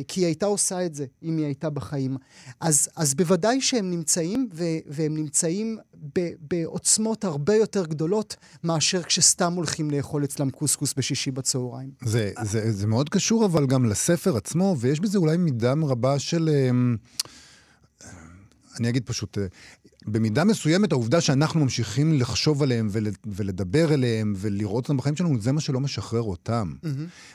[0.09, 2.17] כי היא הייתה עושה את זה אם היא הייתה בחיים.
[2.61, 5.79] אז, אז בוודאי שהם נמצאים, ו, והם נמצאים
[6.15, 11.91] ב, בעוצמות הרבה יותר גדולות מאשר כשסתם הולכים לאכול אצלם קוסקוס בשישי בצהריים.
[12.05, 16.49] זה, זה, זה מאוד קשור אבל גם לספר עצמו, ויש בזה אולי מידה רבה של...
[16.49, 16.97] אמ,
[18.81, 19.47] אני אגיד פשוט, אה,
[20.07, 25.53] במידה מסוימת העובדה שאנחנו ממשיכים לחשוב עליהם ול, ולדבר אליהם ולראות אותם בחיים שלנו, זה
[25.53, 26.73] מה שלא משחרר אותם.
[26.85, 26.89] Mm-hmm.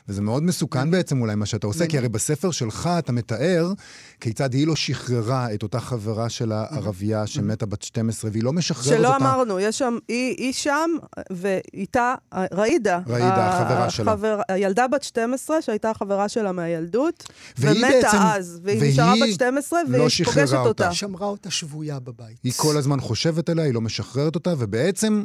[0.10, 0.92] וזה מאוד מסוכן mm-hmm.
[0.92, 3.74] בעצם אולי מה שאתה עושה, כי הרי בספר שלך אתה מתאר
[4.20, 8.86] כיצד היא לא שחררה את אותה חברה שלה, ערבייה, שמתה בת 12, והיא לא משחררת
[8.86, 9.20] שלא אותה.
[9.20, 10.90] שלא אמרנו, יש שם, היא, היא שם,
[11.32, 13.00] ואיתה ראידה.
[13.08, 14.12] ראידה, החברה שלה.
[14.12, 19.34] החבר, הילדה בת 12, שהייתה החברה שלה מהילדות, ומתה בעצם, אז, והיא, והיא נשארה בת
[19.34, 20.58] 12, והיא לא פוגשת אותה.
[20.58, 20.94] אותה.
[20.94, 22.38] שמרה אותה שבויה בבית.
[22.62, 25.24] כל הזמן חושבת עליה, היא לא משחררת אותה, ובעצם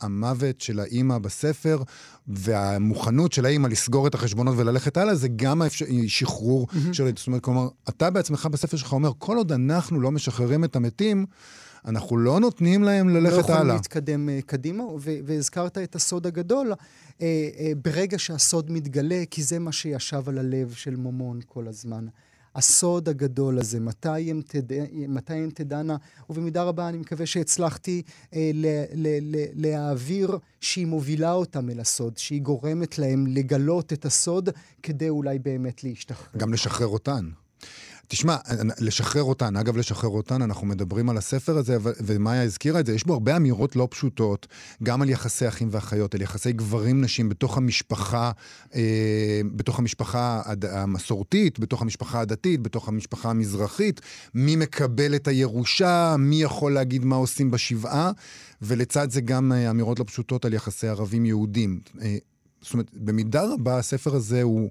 [0.00, 1.82] המוות של האימא בספר
[2.28, 5.84] והמוכנות של האימא לסגור את החשבונות וללכת הלאה, זה גם האפשר...
[6.06, 6.92] שחרור mm-hmm.
[6.92, 7.10] של...
[7.16, 11.26] זאת אומרת, כלומר, אתה בעצמך בספר שלך אומר, כל עוד אנחנו לא משחררים את המתים,
[11.84, 13.36] אנחנו לא נותנים להם ללכת הלאה.
[13.36, 13.74] לא יכולים הלאה.
[13.74, 16.72] להתקדם uh, קדימה, ו- והזכרת את הסוד הגדול.
[16.72, 17.22] Uh, uh,
[17.82, 22.06] ברגע שהסוד מתגלה, כי זה מה שישב על הלב של מומון כל הזמן.
[22.54, 24.72] הסוד הגדול הזה, מתי הן, תד...
[24.92, 25.96] מתי הן תדענה,
[26.30, 28.02] ובמידה רבה אני מקווה שהצלחתי
[28.34, 28.66] אה, ל...
[28.94, 29.36] ל...
[29.36, 29.44] ל...
[29.54, 34.48] להעביר שהיא מובילה אותם אל הסוד, שהיא גורמת להם לגלות את הסוד
[34.82, 36.40] כדי אולי באמת להשתחרר.
[36.40, 37.28] גם לשחרר אותן.
[38.12, 38.36] תשמע,
[38.78, 43.06] לשחרר אותן, אגב, לשחרר אותן, אנחנו מדברים על הספר הזה, ומאיה הזכירה את זה, יש
[43.06, 44.46] בו הרבה אמירות לא פשוטות,
[44.82, 48.30] גם על יחסי אחים ואחיות, על יחסי גברים-נשים בתוך המשפחה,
[48.74, 54.00] אה, בתוך המשפחה המסורתית, בתוך המשפחה הדתית, בתוך המשפחה המזרחית,
[54.34, 58.10] מי מקבל את הירושה, מי יכול להגיד מה עושים בשבעה,
[58.62, 61.80] ולצד זה גם אה, אמירות לא פשוטות על יחסי ערבים-יהודים.
[62.02, 62.16] אה,
[62.62, 64.70] זאת אומרת, במידה רבה הספר הזה הוא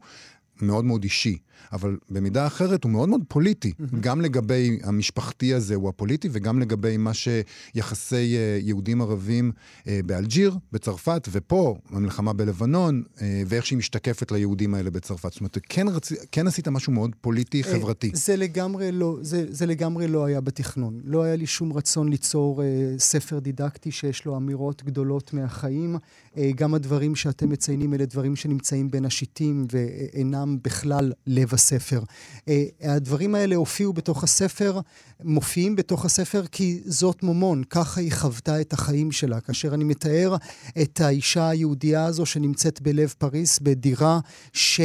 [0.62, 1.38] מאוד מאוד אישי.
[1.74, 3.74] אבל במידה אחרת הוא מאוד מאוד פוליטי.
[3.80, 3.96] Mm-hmm.
[4.00, 9.52] גם לגבי המשפחתי הזה הוא הפוליטי, וגם לגבי מה שיחסי אה, יהודים-ערבים
[9.88, 15.32] אה, באלג'יר, בצרפת, ופה, המלחמה בלבנון, אה, ואיך שהיא משתקפת ליהודים האלה בצרפת.
[15.32, 16.12] זאת אומרת, כן, רצ...
[16.32, 18.12] כן עשית משהו מאוד פוליטי-חברתי.
[18.14, 21.00] זה לגמרי לא, זה, זה לגמרי לא היה בתכנון.
[21.04, 25.96] לא היה לי שום רצון ליצור אה, ספר דידקטי שיש לו אמירות גדולות מהחיים.
[26.38, 32.02] אה, גם הדברים שאתם מציינים אלה דברים שנמצאים בין השיטים ואינם בכלל לב הספר.
[32.48, 34.80] אה, הדברים האלה הופיעו בתוך הספר,
[35.24, 39.40] מופיעים בתוך הספר כי זאת מומון, ככה היא חוותה את החיים שלה.
[39.40, 40.36] כאשר אני מתאר
[40.82, 44.20] את האישה היהודייה הזו שנמצאת בלב פריס, בדירה
[44.54, 44.82] ש...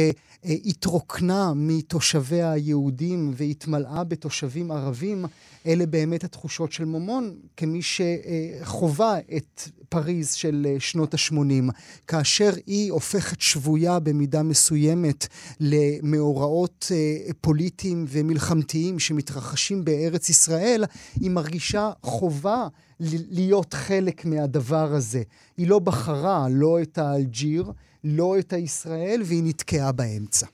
[0.65, 5.25] התרוקנה מתושביה היהודים והתמלאה בתושבים ערבים,
[5.65, 11.71] אלה באמת התחושות של מומון, כמי שחווה את פריז של שנות ה-80.
[12.07, 15.27] כאשר היא הופכת שבויה במידה מסוימת
[15.59, 20.83] למאורעות אה, פוליטיים ומלחמתיים שמתרחשים בארץ ישראל,
[21.19, 22.67] היא מרגישה חובה
[22.99, 25.21] להיות חלק מהדבר הזה.
[25.57, 27.71] היא לא בחרה לא את האלג'יר,
[28.03, 30.45] לא את הישראל, והיא נתקעה באמצע.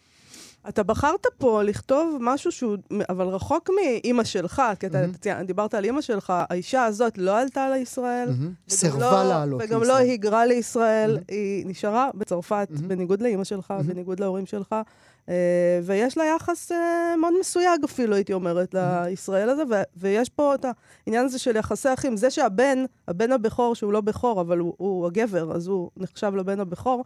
[0.69, 2.77] אתה בחרת פה לכתוב משהו שהוא,
[3.10, 5.43] אבל רחוק מאימא שלך, כי אתה mm-hmm.
[5.43, 8.29] דיברת על אימא שלך, האישה הזאת לא עלתה לישראל.
[8.29, 8.73] Mm-hmm.
[8.73, 9.79] סירבה לא, לעלות לישראל.
[9.79, 11.34] וגם לא היגרה לישראל, mm-hmm.
[11.34, 12.82] היא נשארה בצרפת, mm-hmm.
[12.88, 13.84] בניגוד לאימא שלך, mm-hmm.
[13.84, 14.75] בניגוד להורים שלך.
[15.25, 15.29] Uh,
[15.84, 16.75] ויש לה יחס uh,
[17.21, 19.06] מאוד מסויג אפילו, הייתי אומרת, mm-hmm.
[19.06, 19.63] לישראל הזה,
[19.97, 20.65] ויש פה את
[21.06, 22.17] העניין הזה של יחסי אחים.
[22.17, 26.60] זה שהבן, הבן הבכור, שהוא לא בכור, אבל הוא, הוא הגבר, אז הוא נחשב לבן
[26.60, 27.03] הבכור,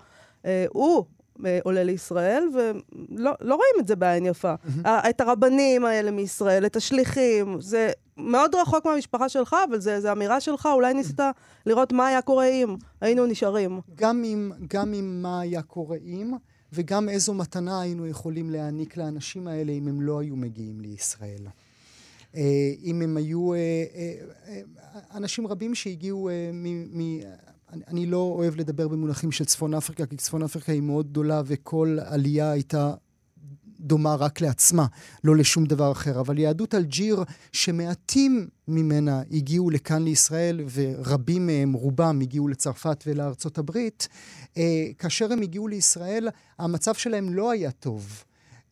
[0.69, 1.05] הוא
[1.45, 4.53] אה, עולה לישראל, ולא לא רואים את זה בעין יפה.
[4.85, 10.69] את הרבנים האלה מישראל, את השליחים, זה מאוד רחוק מהמשפחה שלך, אבל זו אמירה שלך,
[10.73, 11.19] אולי ניסית
[11.65, 13.81] לראות מה היה קורה אם היינו נשארים.
[13.95, 16.33] גם אם, גם אם מה היה קורה אם,
[16.73, 21.47] וגם איזו מתנה היינו יכולים להעניק לאנשים האלה אם הם לא היו מגיעים לישראל.
[22.35, 22.41] אה,
[22.83, 23.53] אם הם היו...
[23.53, 23.59] אה,
[25.15, 27.19] אנשים רבים שהגיעו מ...
[27.73, 31.41] אני, אני לא אוהב לדבר במונחים של צפון אפריקה, כי צפון אפריקה היא מאוד גדולה
[31.45, 32.93] וכל עלייה הייתה
[33.79, 34.85] דומה רק לעצמה,
[35.23, 36.19] לא לשום דבר אחר.
[36.19, 44.07] אבל יהדות אלג'יר, שמעטים ממנה הגיעו לכאן לישראל, ורבים מהם, רובם, הגיעו לצרפת ולארצות הברית,
[44.57, 48.23] אה, כאשר הם הגיעו לישראל, המצב שלהם לא היה טוב.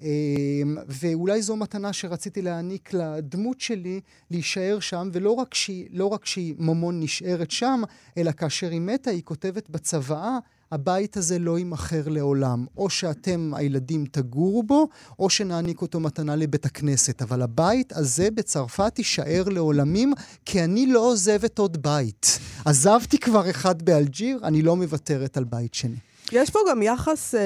[0.02, 6.26] אמ, ואולי זו מתנה שרציתי להעניק לדמות שלי להישאר שם, ולא רק שהיא, לא רק
[6.26, 7.82] שהיא ממון נשארת שם,
[8.18, 10.38] אלא כאשר היא מתה, היא כותבת בצוואה,
[10.72, 12.66] הבית הזה לא יימכר לעולם.
[12.78, 14.88] או שאתם, הילדים, תגורו בו,
[15.20, 17.22] או שנעניק אותו מתנה לבית הכנסת.
[17.22, 20.14] אבל הבית הזה בצרפת יישאר לעולמים,
[20.46, 22.40] כי אני לא עוזבת עוד בית.
[22.66, 25.98] עזבתי כבר אחד באלג'יר, אני לא מוותרת על בית שני.
[26.36, 27.42] יש פה גם יחס אה,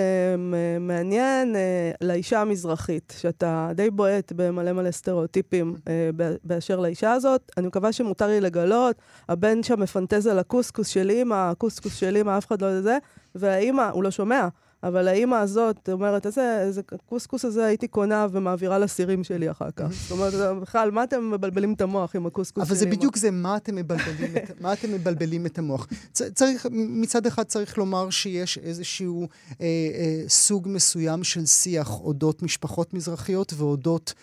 [0.79, 6.09] מעניין אה, לאישה המזרחית, שאתה די בועט במלא מלא סטריאוטיפים אה,
[6.43, 7.51] באשר לאישה הזאת.
[7.57, 8.95] אני מקווה שמותר לי לגלות,
[9.29, 12.97] הבן שם מפנטז על הקוסקוס של אימא, הקוסקוס של אימא, אף אחד לא יודע זה,
[13.35, 14.47] והאימא, הוא לא שומע.
[14.83, 19.87] אבל האימא הזאת אומרת, איזה, איזה קוסקוס הזה הייתי קונה ומעבירה לסירים שלי אחר כך.
[19.91, 22.73] זאת אומרת, בכלל, מה אתם מבלבלים את המוח עם הקוסקוס שלי?
[22.73, 25.87] אבל זה בדיוק זה, מה אתם מבלבלים, את, מה אתם מבלבלים את המוח.
[26.13, 29.27] צריך, מצד אחד צריך לומר שיש איזשהו
[29.61, 34.13] אה, אה, סוג מסוים של שיח אודות משפחות מזרחיות ואודות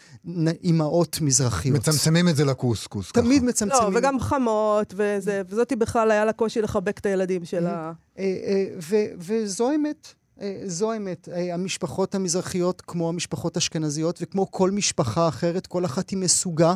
[0.64, 1.76] אימהות מזרחיות.
[1.76, 3.12] מצמצמים את זה לקוסקוס.
[3.12, 3.48] תמיד ככה.
[3.48, 3.92] מצמצמים.
[3.92, 7.92] לא, וגם חמות, וזה, וזאתי בכלל היה לה קושי לחבק את הילדים שלה.
[8.18, 10.14] אה, אה, וזו האמת.
[10.40, 11.28] אה, זו האמת.
[11.32, 16.74] אה, המשפחות המזרחיות, כמו המשפחות האשכנזיות, וכמו כל משפחה אחרת, כל אחת היא מסוגה.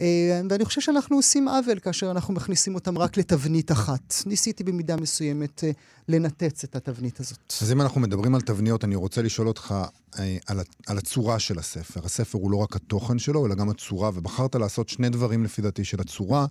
[0.00, 4.14] אה, ואני חושב שאנחנו עושים עוול כאשר אנחנו מכניסים אותם רק לתבנית אחת.
[4.26, 5.64] ניסיתי במידה מסוימת
[6.08, 7.52] לנתץ את התבנית הזאת.
[7.62, 9.74] אז אם אנחנו מדברים על תבניות, אני רוצה לשאול אותך
[10.46, 12.00] על, על הצורה של הספר.
[12.04, 15.84] הספר הוא לא רק התוכן שלו, אלא גם הצורה, ובחרת לעשות שני דברים, לפי דעתי,
[15.84, 16.46] של הצורה,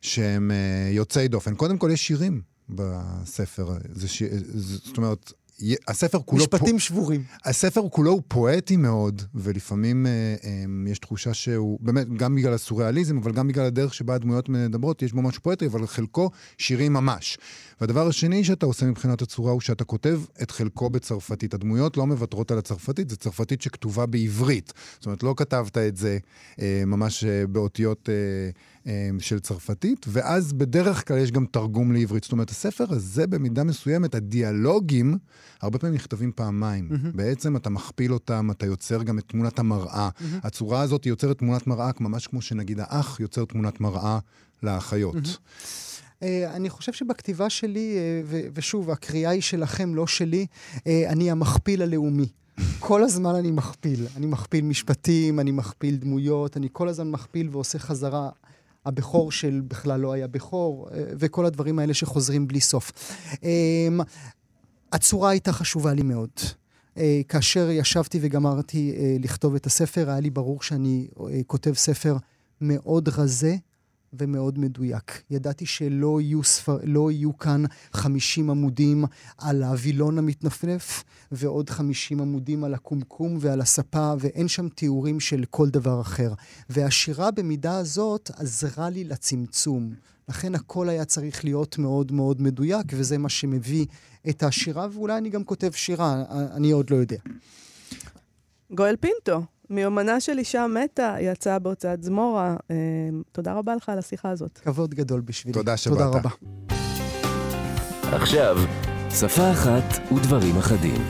[0.00, 0.50] שהם
[0.90, 1.54] יוצאי דופן.
[1.54, 3.68] קודם כל, יש שירים בספר.
[3.92, 4.22] זה ש...
[4.54, 5.32] זאת אומרת,
[5.88, 6.42] הספר כולו...
[6.42, 6.80] משפטים פו...
[6.80, 7.22] שבורים.
[7.44, 10.10] הספר כולו הוא פואטי מאוד, ולפעמים אה,
[10.44, 15.02] אה, יש תחושה שהוא, באמת, גם בגלל הסוריאליזם, אבל גם בגלל הדרך שבה הדמויות מדברות,
[15.02, 17.38] יש בו משהו פואטי, אבל חלקו שירים ממש.
[17.80, 21.54] והדבר השני שאתה עושה מבחינת הצורה הוא שאתה כותב את חלקו בצרפתית.
[21.54, 24.72] הדמויות לא מוותרות על הצרפתית, זה צרפתית שכתובה בעברית.
[24.94, 26.18] זאת אומרת, לא כתבת את זה
[26.60, 28.08] אה, ממש אה, באותיות...
[28.08, 28.50] אה,
[28.86, 32.22] אה, של צרפתית, ואז בדרך כלל יש גם תרגום לעברית.
[32.22, 35.18] זאת אומרת, הספר הזה במידה מסוימת, הדיאלוגים,
[35.62, 36.88] הרבה פעמים נכתבים פעמיים.
[36.90, 37.16] Mm-hmm.
[37.16, 40.08] בעצם אתה מכפיל אותם, אתה יוצר גם את תמונת המראה.
[40.08, 40.46] Mm-hmm.
[40.46, 44.18] הצורה הזאת יוצרת תמונת מראה, ממש כמו שנגיד האח יוצר תמונת מראה
[44.62, 45.14] לאחיות.
[45.14, 46.05] Mm-hmm.
[46.22, 50.46] אני חושב שבכתיבה שלי, אה, ושוב, הקריאה היא שלכם, לא שלי,
[50.86, 52.28] אני המכפיל הלאומי.
[52.78, 54.06] כל הזמן אני מכפיל.
[54.16, 58.30] אני מכפיל משפטים, אני מכפיל דמויות, אני כל הזמן מכפיל ועושה חזרה.
[58.86, 62.92] הבכור של בכלל לא היה בכור, אה, וכל הדברים האלה שחוזרים בלי סוף.
[64.92, 66.30] הצורה הייתה חשובה לי מאוד.
[66.98, 71.08] אה, כאשר ישבתי וגמרתי אה, לכתוב את הספר, היה לי ברור שאני
[71.46, 72.16] כותב ספר
[72.60, 73.56] מאוד רזה,
[74.18, 75.22] ומאוד מדויק.
[75.30, 79.04] ידעתי שלא יהיו, ספר, לא יהיו כאן 50 עמודים
[79.38, 85.68] על הווילון המתנפנף, ועוד 50 עמודים על הקומקום ועל הספה, ואין שם תיאורים של כל
[85.68, 86.32] דבר אחר.
[86.70, 89.94] והשירה במידה הזאת עזרה לי לצמצום.
[90.28, 93.86] לכן הכל היה צריך להיות מאוד מאוד מדויק, וזה מה שמביא
[94.28, 97.18] את השירה, ואולי אני גם כותב שירה, אני עוד לא יודע.
[98.70, 102.56] גואל פינטו, מיומנה של אישה מתה יצאה בהוצאת זמורה.
[102.70, 102.76] אה,
[103.32, 104.58] תודה רבה לך על השיחה הזאת.
[104.58, 105.54] כבוד גדול בשבילי.
[105.54, 105.98] תודה שבאת.
[105.98, 106.30] תודה רבה.
[108.02, 108.56] עכשיו,
[109.10, 111.02] שפה אחת ודברים אחדים.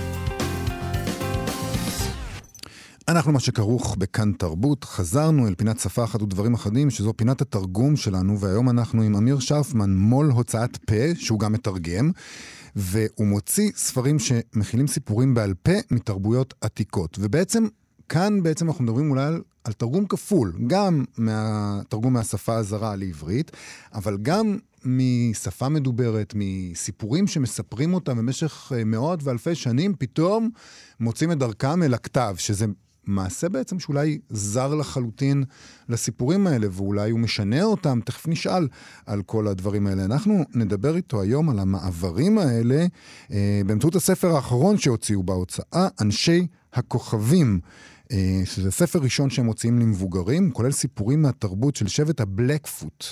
[3.09, 7.97] אנחנו מה שכרוך בכאן תרבות, חזרנו אל פינת שפה אחת ודברים אחדים, שזו פינת התרגום
[7.97, 12.11] שלנו, והיום אנחנו עם אמיר שרפמן, מו"ל הוצאת פה, שהוא גם מתרגם,
[12.77, 17.19] והוא מוציא ספרים שמכילים סיפורים בעל פה מתרבויות עתיקות.
[17.21, 17.66] ובעצם
[18.09, 23.51] כאן בעצם אנחנו מדברים אולי על, על תרגום כפול, גם מהתרגום מהשפה הזרה לעברית,
[23.95, 30.51] אבל גם משפה מדוברת, מסיפורים שמספרים אותם במשך אה, מאות ואלפי שנים, פתאום
[31.01, 32.66] מוצאים את דרכם אל הכתב, שזה
[33.07, 35.45] מעשה בעצם שאולי זר לחלוטין
[35.88, 38.69] לסיפורים האלה, ואולי הוא משנה אותם, תכף נשאל
[39.07, 40.05] על כל הדברים האלה.
[40.05, 42.87] אנחנו נדבר איתו היום על המעברים האלה
[43.31, 47.61] אה, באמצעות הספר האחרון שהוציאו בהוצאה, אנשי הכוכבים.
[48.12, 53.05] אה, שזה ספר ראשון שהם מוציאים למבוגרים, כולל סיפורים מהתרבות של שבט הבלקפוט.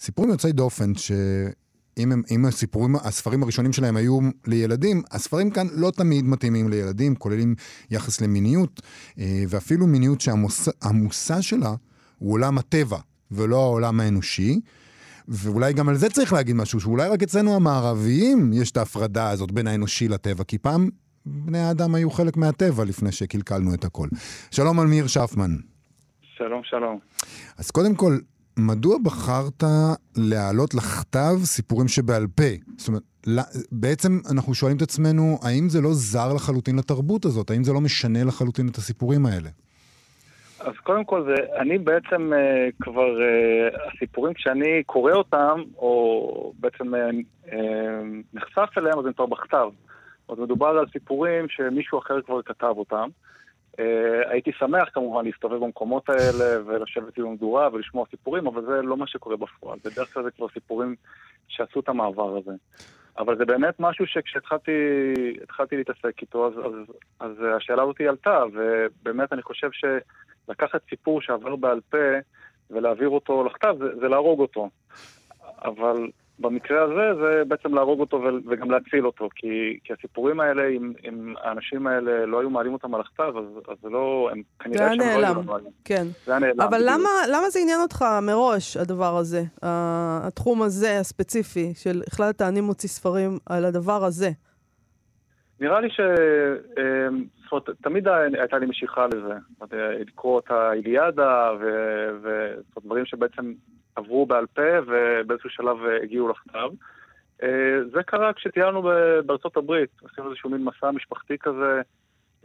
[0.00, 5.90] סיפורים יוצאי דופן, שאם הם, אם הסיפורים, הספרים הראשונים שלהם היו לילדים, הספרים כאן לא
[5.90, 7.54] תמיד מתאימים לילדים, כוללים
[7.90, 8.82] יחס למיניות,
[9.18, 11.74] אה, ואפילו מיניות שהמושא שלה
[12.18, 12.98] הוא עולם הטבע,
[13.30, 14.60] ולא העולם האנושי.
[15.28, 19.52] ואולי גם על זה צריך להגיד משהו, שאולי רק אצלנו המערביים יש את ההפרדה הזאת
[19.52, 20.88] בין האנושי לטבע, כי פעם
[21.26, 24.08] בני האדם היו חלק מהטבע לפני שקלקלנו את הכל.
[24.50, 25.50] שלום על מאיר שפמן.
[26.36, 26.98] שלום, שלום.
[27.58, 28.12] אז קודם כל,
[28.56, 29.62] מדוע בחרת
[30.16, 32.72] להעלות לכתב סיפורים שבעל פה?
[32.76, 33.02] זאת אומרת,
[33.72, 37.50] בעצם אנחנו שואלים את עצמנו, האם זה לא זר לחלוטין לתרבות הזאת?
[37.50, 39.48] האם זה לא משנה לחלוטין את הסיפורים האלה?
[40.60, 46.94] אז קודם כל, זה, אני בעצם uh, כבר, uh, הסיפורים שאני קורא אותם, או בעצם
[46.94, 46.98] uh,
[47.46, 47.52] uh,
[48.34, 49.66] נחשף אליהם, אז הם כבר בכתב.
[50.26, 53.08] עוד מדובר על סיפורים שמישהו אחר כבר כתב אותם.
[53.72, 53.82] Uh,
[54.28, 59.06] הייתי שמח כמובן להסתובב במקומות האלה ולשבת עם המדורה ולשמוע סיפורים, אבל זה לא מה
[59.06, 59.78] שקורה בפועל.
[59.84, 60.96] בדרך כלל זה כבר סיפורים
[61.48, 62.52] שעשו את המעבר הזה.
[63.18, 66.72] אבל זה באמת משהו שכשהתחלתי להתעסק איתו, אז, אז,
[67.20, 71.98] אז השאלה הזאת עלתה, ובאמת אני חושב שלקחת סיפור שעבר בעל פה
[72.70, 74.70] ולהעביר אותו לכתב, זה, זה להרוג אותו.
[75.64, 76.08] אבל
[76.42, 81.34] במקרה הזה זה בעצם להרוג אותו וגם להציל אותו, כי, כי הסיפורים האלה, אם, אם
[81.42, 84.98] האנשים האלה לא היו מעלים אותם על הכתב, אז, אז זה לא, הם כנראה שהם
[84.98, 85.72] לא היו לנו עליהם.
[85.84, 86.04] כן.
[86.24, 86.60] זה היה נעלם.
[86.60, 92.60] אבל למה, למה זה עניין אותך מראש, הדבר הזה, התחום הזה הספציפי, של החלטת אני
[92.60, 94.30] מוציא ספרים על הדבר הזה?
[95.60, 96.00] נראה לי ש...
[96.00, 98.08] אמ, זאת אומרת, תמיד
[98.40, 99.34] הייתה לי משיכה לזה.
[100.00, 101.50] לקרוא את האיליאדה
[102.76, 103.52] ודברים שבעצם
[103.96, 106.68] עברו בעל פה ובאיזשהו שלב הגיעו לכתב.
[107.42, 108.82] אה, זה קרה כשטיילנו
[109.26, 111.82] בארצות הברית, עשינו איזשהו מין מסע משפחתי כזה,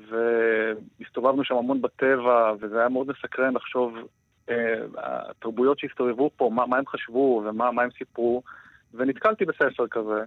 [0.09, 3.95] והסתובבנו שם המון בטבע, וזה היה מאוד מסקרן לחשוב
[4.49, 8.43] אה, התרבויות שהסתובבו פה, מה, מה הם חשבו ומה הם סיפרו,
[8.93, 10.23] ונתקלתי בספר כזה,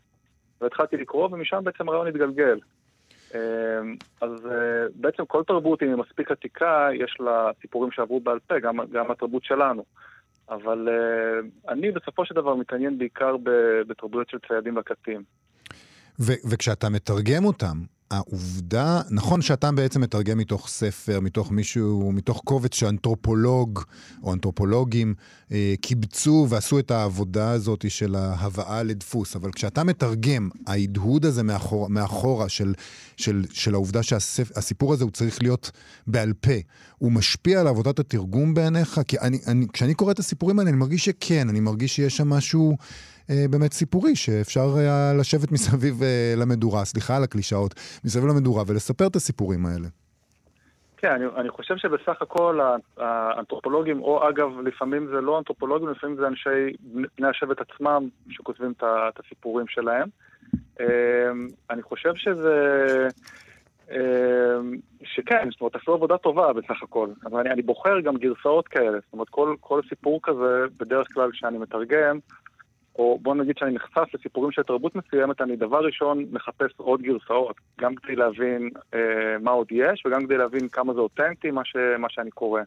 [0.60, 2.58] והתחלתי לקרוא, ומשם בעצם הרעיון התגלגל.
[3.34, 3.40] אה,
[4.20, 4.30] אז
[4.94, 9.10] בעצם כל תרבות, אם היא מספיק עתיקה, יש לה סיפורים שעברו בעל פה, גם, גם
[9.10, 9.84] התרבות שלנו.
[10.50, 13.36] אבל uh, אני בסופו של דבר מתעניין בעיקר
[13.86, 15.22] בתרבויות של ציידים וקטים.
[16.18, 17.76] וכשאתה מתרגם אותם,
[18.10, 23.80] העובדה, נכון שאתה בעצם מתרגם מתוך ספר, מתוך מישהו, מתוך קובץ שאנתרופולוג
[24.22, 25.14] או אנתרופולוגים
[25.52, 31.88] אה, קיבצו ועשו את העבודה הזאת של ההבאה לדפוס, אבל כשאתה מתרגם, ההדהוד הזה מאחור,
[31.88, 32.74] מאחורה של,
[33.16, 35.70] של, של העובדה שהסיפור הזה הוא צריך להיות
[36.06, 36.52] בעל פה,
[36.98, 39.00] הוא משפיע על עבודת התרגום בעיניך?
[39.08, 42.28] כי אני, אני, כשאני קורא את הסיפורים האלה, אני מרגיש שכן, אני מרגיש שיש שם
[42.28, 42.76] משהו...
[43.30, 49.06] אה, באמת סיפורי, שאפשר היה לשבת מסביב אה, למדורה, סליחה על הקלישאות, מסביב למדורה ולספר
[49.06, 49.88] את הסיפורים האלה.
[50.96, 52.60] כן, אני, אני חושב שבסך הכל
[52.96, 56.76] האנתרופולוגים, או אגב, לפעמים זה לא אנתרופולוגים, לפעמים זה אנשי
[57.18, 60.08] בני השבט עצמם שכותבים את הסיפורים שלהם.
[60.80, 60.86] אה,
[61.70, 63.06] אני חושב שזה...
[65.04, 68.98] שכן, זאת אומרת, עשו עבודה טובה בסך הכל, אבל אני, אני בוחר גם גרסאות כאלה,
[69.04, 72.18] זאת אומרת, כל, כל סיפור כזה, בדרך כלל כשאני מתרגם,
[73.00, 77.56] או בוא נגיד שאני נחשף לסיפורים של תרבות מסוימת, אני דבר ראשון מחפש עוד גרסאות,
[77.80, 81.76] גם כדי להבין אה, מה עוד יש, וגם כדי להבין כמה זה אותנטי, מה, ש,
[81.98, 82.60] מה שאני קורא.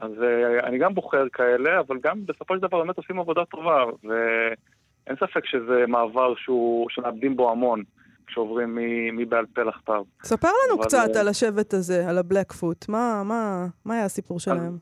[0.00, 3.84] אז אה, אני גם בוחר כאלה, אבל גם בסופו של דבר באמת עושים עבודה טובה,
[4.04, 7.82] ואין ספק שזה מעבר שהוא, שמאבדים בו המון.
[8.26, 8.78] כשעוברים
[9.12, 10.02] מבעל פה לכתב.
[10.22, 10.84] ספר לנו אבל...
[10.84, 12.88] קצת על השבט הזה, על הבלקפוט.
[12.88, 14.78] מה, מה, מה היה הסיפור שלהם?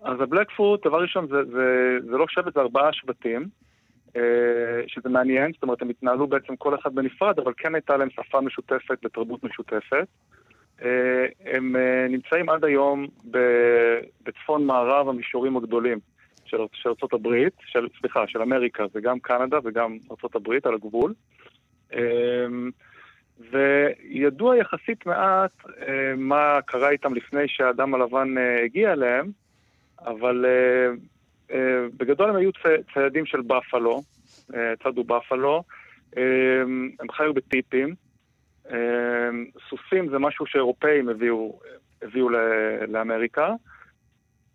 [0.00, 3.48] אז, אז הבלקפוט, דבר ראשון, זה, זה, זה לא שבט, זה ארבעה שבטים.
[4.16, 8.10] אה, שזה מעניין, זאת אומרת, הם התנהלו בעצם כל אחד בנפרד, אבל כן הייתה להם
[8.10, 10.06] שפה משותפת ותרבות משותפת.
[10.82, 13.06] אה, הם אה, נמצאים עד היום
[14.22, 15.98] בצפון מערב המישורים הגדולים
[16.44, 21.14] של, של ארה"ב, של, סליחה, של אמריקה, זה גם קנדה וגם ארה"ב על הגבול.
[23.50, 25.50] וידוע יחסית מעט
[26.16, 29.30] מה קרה איתם לפני שהאדם הלבן הגיע אליהם,
[30.00, 30.44] אבל
[31.96, 32.50] בגדול הם היו
[32.94, 34.02] ציידים של בפלו,
[34.54, 35.62] אה, צדו בפלו,
[36.16, 36.22] אה,
[37.00, 37.94] הם חיו בטיפים.
[39.68, 41.60] סוסים זה משהו שאירופאים הביאו,
[42.02, 42.28] הביאו
[42.88, 43.52] לאמריקה,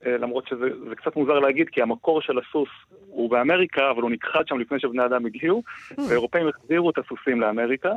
[0.05, 2.69] למרות שזה קצת מוזר להגיד, כי המקור של הסוס
[3.07, 5.63] הוא באמריקה, אבל הוא נכחד שם לפני שבני אדם הגיעו,
[6.09, 7.91] ואירופאים החזירו את הסוסים לאמריקה,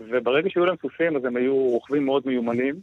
[0.00, 2.74] וברגע שהיו להם סוסים אז הם היו רוכבים מאוד מיומנים.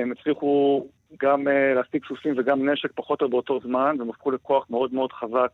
[0.00, 0.86] הם הצליחו
[1.20, 5.12] גם uh, להשיג סוסים וגם נשק פחות או באותו זמן, והם הפכו לכוח מאוד מאוד
[5.12, 5.50] חזק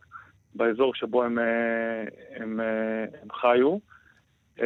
[0.55, 1.41] באזור שבו הם, uh,
[2.35, 3.77] הם, uh, הם חיו.
[4.57, 4.63] Um,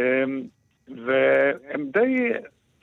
[1.06, 2.30] והם די,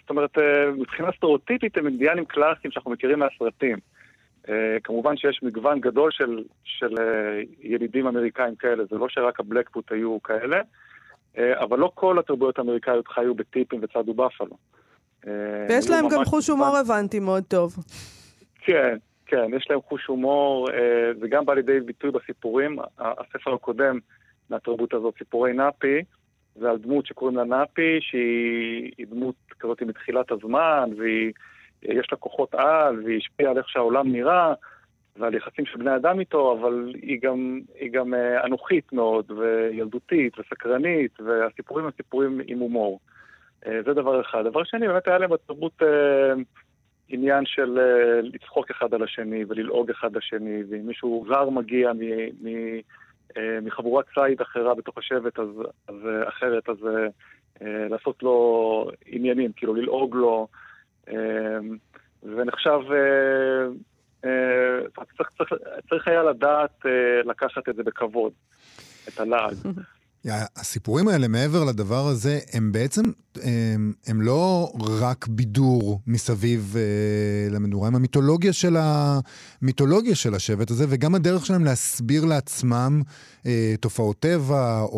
[0.01, 0.39] זאת אומרת,
[0.79, 3.79] מבחינה סטריאוטיפית הם אינדיאנים קלאסיים שאנחנו מכירים מהסרטים.
[4.85, 6.95] כמובן שיש מגוון גדול של, של
[7.61, 10.61] ילידים אמריקאים כאלה, זה לא שרק הבלקפוט היו כאלה,
[11.39, 14.57] אבל לא כל התרבויות האמריקאיות חיו בטיפים וצדו בפלו.
[15.27, 17.77] אה, ויש להם גם חוש הומור, הבנתי, מאוד טוב.
[18.61, 22.79] כן, כן, יש להם חוש הומור, אה, זה גם בא לידי ביטוי בסיפורים.
[22.99, 23.99] הספר הקודם
[24.51, 26.03] מהתרבות הזאת, סיפורי נאפי,
[26.57, 33.03] זה על דמות שקוראים לה נאפי, שהיא דמות כזאת מתחילת הזמן, ויש לה כוחות על,
[33.05, 34.55] והיא השפיעה על איך שהעולם נראה,
[35.17, 40.39] ועל יחסים של בני אדם איתו, אבל היא גם, היא גם אה, אנוכית מאוד, וילדותית,
[40.39, 43.01] וסקרנית, והסיפורים הם סיפורים עם הומור.
[43.67, 44.45] אה, זה דבר אחד.
[44.45, 46.33] דבר שני, באמת היה להם בתרבות אה,
[47.09, 52.01] עניין של אה, לצחוק אחד על השני וללעוג אחד לשני, ואם מישהו זר מגיע מ,
[52.49, 52.79] מ,
[53.63, 55.49] מחבורת ציד אחרה בתוך השבט, אז,
[55.89, 55.97] אז
[56.29, 56.77] אחרת, אז
[57.63, 60.49] אה, לעשות לו עניינים, כאילו ללעוג לו,
[61.09, 61.59] אה,
[62.23, 62.81] ונחשב...
[62.93, 64.81] אה,
[65.17, 65.53] צריך, צריך,
[65.89, 66.87] צריך היה לדעת
[67.25, 68.33] לקחת את זה בכבוד,
[69.09, 69.55] את הלעג.
[70.31, 73.03] הסיפורים האלה, מעבר לדבר הזה, הם בעצם,
[73.43, 80.87] הם, הם לא רק בידור מסביב אה, למדורה, הם המיתולוגיה של, המיתולוגיה של השבט הזה,
[80.89, 83.03] וגם הדרך שלהם להסביר לעצמם
[83.47, 84.89] אה, תופעות טבע, או,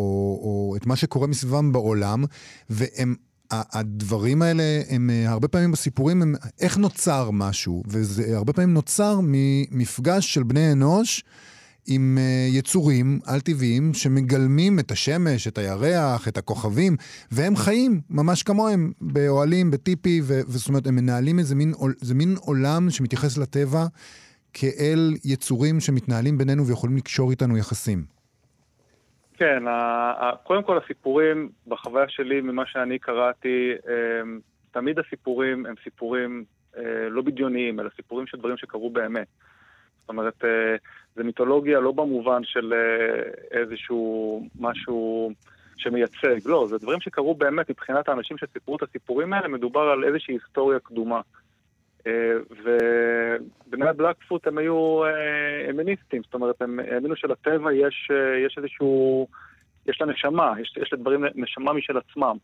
[0.43, 2.23] או את מה שקורה מסביבם בעולם,
[2.69, 3.15] והם...
[3.51, 9.19] הדברים האלה הם אה, הרבה פעמים בסיפורים הם איך נוצר משהו, וזה הרבה פעמים נוצר
[9.23, 11.23] ממפגש של בני אנוש
[11.87, 16.93] עם אה, יצורים על-טבעיים שמגלמים את השמש, את הירח, את הכוכבים,
[17.31, 22.89] והם חיים ממש כמוהם, באוהלים, בטיפי, וזאת אומרת, הם מנהלים איזה מין, זה מין עולם
[22.89, 23.85] שמתייחס לטבע
[24.53, 28.03] כאל יצורים שמתנהלים בינינו ויכולים לקשור איתנו יחסים.
[29.37, 29.63] כן,
[30.43, 33.71] קודם כל הסיפורים, בחוויה שלי, ממה שאני קראתי,
[34.71, 36.43] תמיד הסיפורים הם סיפורים
[36.77, 39.27] אה, לא בדיוניים, אלא סיפורים של דברים שקרו באמת.
[40.07, 40.75] זאת אומרת, אה,
[41.15, 45.31] זה מיתולוגיה לא במובן של אה, איזשהו משהו
[45.77, 50.33] שמייצג, לא, זה דברים שקרו באמת מבחינת האנשים שסיפרו את הסיפורים האלה, מדובר על איזושהי
[50.33, 51.21] היסטוריה קדומה.
[52.07, 55.01] אה, ובני הבלקפוט הם היו
[55.69, 58.11] אמיניסטים, זאת אומרת, הם האמינו שלטבע יש,
[58.45, 59.27] יש איזשהו,
[59.87, 62.37] יש לה נשמה, יש, יש לדברים נשמה משל עצמם.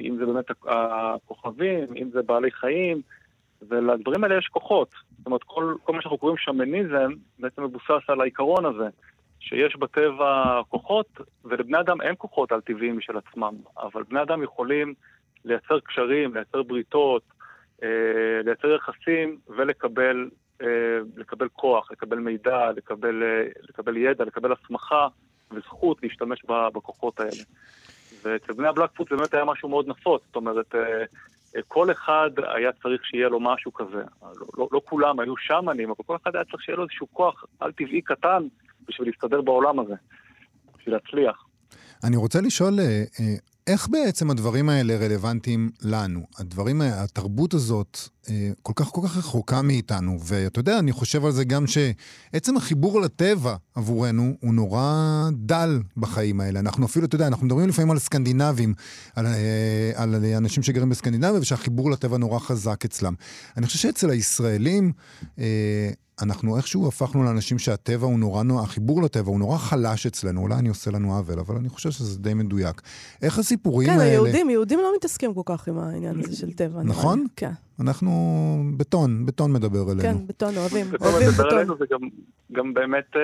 [0.00, 3.02] אם זה באמת הכוכבים, אם זה בעלי חיים,
[3.68, 4.88] ולדברים האלה יש כוחות.
[5.18, 8.88] זאת אומרת, כל, כל מה שאנחנו קוראים שמניזם בעצם מבוסס על העיקרון הזה,
[9.40, 11.06] שיש בטבע כוחות,
[11.44, 14.94] ולבני אדם אין כוחות על-טבעיים משל עצמם, אבל בני אדם יכולים
[15.44, 17.22] לייצר קשרים, לייצר בריתות,
[17.82, 17.88] אה,
[18.44, 20.28] לייצר יחסים ולקבל
[20.62, 25.08] אה, לקבל כוח, לקבל מידע, לקבל, אה, לקבל ידע, לקבל הסמכה
[25.50, 26.44] וזכות להשתמש
[26.74, 27.42] בכוחות האלה.
[28.22, 31.04] ואצל בני הבלקפוט זה באמת היה משהו מאוד נפוץ, זאת אומרת, אה,
[31.68, 34.02] כל אחד היה צריך שיהיה לו משהו כזה.
[34.22, 37.44] לא, לא, לא כולם היו שמנים, אבל כל אחד היה צריך שיהיה לו איזשהו כוח
[37.60, 38.42] על-טבעי קטן
[38.88, 39.94] בשביל להסתדר בעולם הזה,
[40.78, 41.44] בשביל להצליח.
[42.04, 42.84] אני רוצה לשאול, אה,
[43.20, 43.36] אה,
[43.66, 46.20] איך בעצם הדברים האלה רלוונטיים לנו?
[46.38, 47.98] הדברים, התרבות הזאת
[48.30, 52.56] אה, כל כך כל כך רחוקה מאיתנו, ואתה יודע, אני חושב על זה גם שעצם
[52.56, 56.60] החיבור לטבע עבורנו הוא נורא דל בחיים האלה.
[56.60, 58.74] אנחנו אפילו, אתה יודע, אנחנו מדברים לפעמים על סקנדינבים,
[59.14, 59.26] על,
[59.94, 63.14] על אנשים שגרים בסקנדינביה, ושהחיבור לטבע נורא חזק אצלם.
[63.56, 64.92] אני חושב שאצל הישראלים,
[66.22, 70.54] אנחנו איכשהו הפכנו לאנשים שהטבע הוא נורא, נורא, החיבור לטבע הוא נורא חלש אצלנו, אולי
[70.54, 72.82] אני עושה לנו עוול, אבל אני חושב שזה די מדויק.
[73.22, 74.04] איך הסיפורים כן, האלה...
[74.04, 76.82] כן, היהודים, יהודים לא מתעסקים כל כך עם העניין הזה של טבע.
[76.82, 77.26] נכון?
[77.36, 77.52] כן.
[77.80, 78.12] אנחנו,
[78.76, 80.02] בטון, בטון מדבר אלינו.
[80.02, 81.58] כן, בטון, אוהבים, בטון אוהבים מדבר בטון.
[81.58, 82.00] אלינו, וגם
[82.52, 83.22] גם באמת, אה,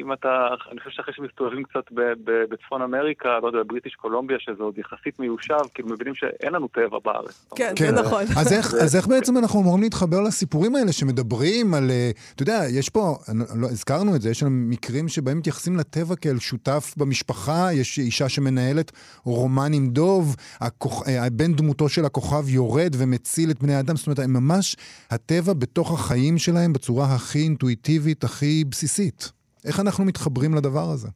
[0.00, 4.36] אם אתה, אני חושב שאחרי שמסתובבים קצת ב- ב- בצפון אמריקה, לא יודע, בבריטיש קולומביה,
[4.40, 7.46] שזה עוד יחסית מיושב, כאילו מבינים שאין לנו טבע בארץ.
[7.56, 8.22] כן, כן, זה נכון.
[8.36, 12.60] אז איך, אז איך בעצם אנחנו אמורים להתחבר לסיפורים האלה שמדברים על, אה, אתה יודע,
[12.70, 13.16] יש פה,
[13.56, 18.28] לא, הזכרנו את זה, יש לנו מקרים שבהם מתייחסים לטבע כאל שותף במשפחה, יש אישה
[18.28, 18.92] שמנהלת
[19.24, 24.06] רומן עם דוב, הכוח, אה, בן דמותו של הכוכב יורד ומציל את בני האדם, זאת
[24.06, 24.76] אומרת, הם ממש,
[25.10, 29.32] הטבע בתוך החיים שלהם בצורה הכי אינטואיטיבית, הכי בסיסית.
[29.64, 31.08] איך אנחנו מתחברים לדבר הזה?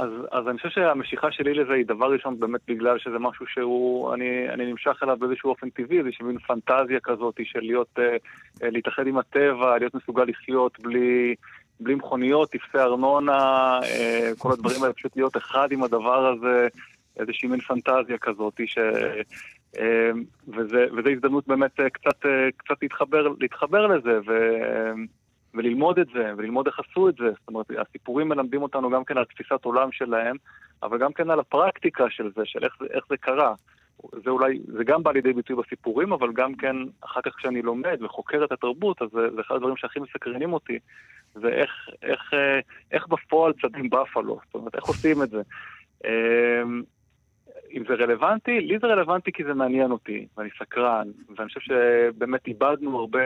[0.00, 4.14] אז, אז אני חושב שהמשיכה שלי לזה היא דבר ראשון באמת בגלל שזה משהו שהוא,
[4.14, 8.16] אני, אני נמשך אליו באיזשהו אופן טבעי, איזושהי מין פנטזיה כזאת של להיות, אה,
[8.62, 11.34] אה, להתאחד עם הטבע, להיות מסוגל לחיות בלי,
[11.80, 16.68] בלי מכוניות, טפסי ארנונה, אה, כל הדברים האלה, פשוט להיות אחד עם הדבר הזה,
[17.16, 18.78] איזושהי מין פנטזיה כזאת, ש...
[19.78, 20.10] אה,
[20.48, 24.32] וזה, וזה הזדמנות באמת אה, קצת, אה, קצת להתחבר, להתחבר לזה, ו...
[25.54, 27.24] וללמוד את זה, וללמוד איך עשו את זה.
[27.30, 30.36] זאת אומרת, הסיפורים מלמדים אותנו גם כן על תפיסת עולם שלהם,
[30.82, 33.54] אבל גם כן על הפרקטיקה של זה, של איך איך זה קרה.
[34.24, 38.02] זה אולי, זה גם בא לידי ביטוי בסיפורים, אבל גם כן, אחר כך כשאני לומד
[38.02, 40.78] וחוקר את התרבות, אז זה, זה אחד הדברים שהכי מסקרנים אותי,
[41.34, 41.70] זה איך,
[42.02, 42.34] איך,
[42.92, 45.42] איך בפועל צדים בפלו, זאת אומרת, איך עושים את זה.
[47.72, 52.46] אם זה רלוונטי, לי זה רלוונטי כי זה מעניין אותי, ואני סקרן, ואני חושב שבאמת
[52.46, 53.20] איבדנו הרבה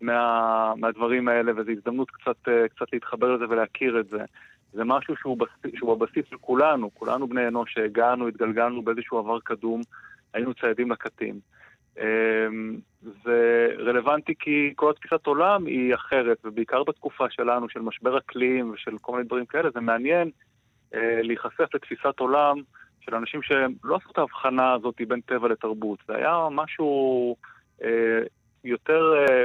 [0.00, 4.24] מה, מהדברים האלה, וזו הזדמנות קצת, קצת להתחבר לזה ולהכיר את זה.
[4.72, 5.72] זה משהו שהוא, בס...
[5.76, 9.80] שהוא הבסיס של כולנו, כולנו בני אנוש שהגענו, התגלגלנו באיזשהו עבר קדום,
[10.34, 11.40] היינו ציידים לקטים.
[11.98, 18.70] אמ, זה רלוונטי כי כל התפיסת עולם היא אחרת, ובעיקר בתקופה שלנו, של משבר אקלים
[18.70, 20.30] ושל כל מיני דברים כאלה, זה מעניין
[20.94, 22.56] אה, להיחשף לתפיסת עולם
[23.00, 25.98] של אנשים שלא עשו את ההבחנה הזאת בין טבע לתרבות.
[26.08, 27.36] זה היה משהו
[27.84, 28.20] אה,
[28.64, 29.44] יותר אה,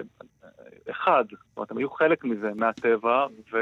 [0.92, 3.58] אחד, זאת אומרת, הם היו חלק מזה, מהטבע, ו...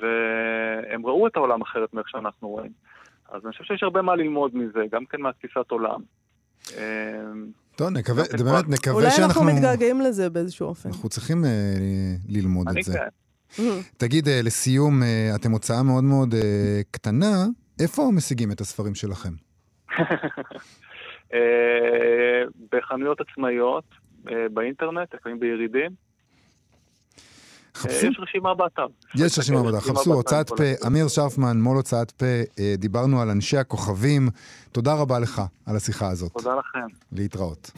[0.00, 2.72] והם ראו את העולם אחרת מאיך שאנחנו רואים.
[3.30, 6.00] אז אני חושב שיש הרבה מה ללמוד מזה, גם כן מהתפיסת עולם.
[7.76, 9.42] טוב, נקווה, זה באמת, נקווה אולי שאנחנו...
[9.42, 10.88] אנחנו מתגעגעים לזה באיזשהו אופן.
[10.88, 11.48] אנחנו צריכים uh,
[12.28, 12.92] ללמוד את זה.
[12.92, 13.10] אני
[13.56, 13.80] כן.
[13.96, 17.46] תגיד, אה, לסיום, אה, אתם הוצאה מאוד מאוד אה, קטנה,
[17.80, 19.32] איפה משיגים את הספרים שלכם?
[21.34, 23.84] אה, בחנויות עצמאיות,
[24.28, 25.90] אה, באינטרנט, לפעמים בירידים.
[27.76, 28.86] אה, חפשו, יש רשימה באתר.
[29.14, 32.26] יש רשימה מדע, חפשו, באתר הוצאת פה, אמיר שרפמן, מו"ל הוצאת פה,
[32.58, 34.28] אה, דיברנו על אנשי הכוכבים.
[34.72, 36.32] תודה רבה לך על השיחה הזאת.
[36.32, 36.86] תודה לכם.
[37.12, 37.70] להתראות.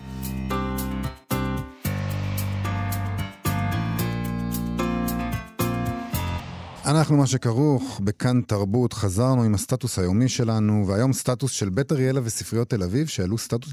[6.92, 12.20] אנחנו מה שכרוך בכאן תרבות, חזרנו עם הסטטוס היומי שלנו, והיום סטטוס של בית אריאלה
[12.24, 13.72] וספריות תל אביב, שהעלו סטטוס,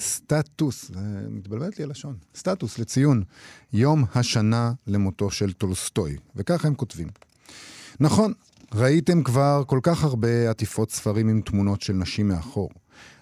[0.00, 1.00] סטטוס, זה
[1.30, 3.22] מתבלבלת לי הלשון, סטטוס לציון
[3.72, 7.08] יום השנה למותו של טולסטוי, וככה הם כותבים.
[8.00, 8.32] נכון,
[8.74, 12.70] ראיתם כבר כל כך הרבה עטיפות ספרים עם תמונות של נשים מאחור,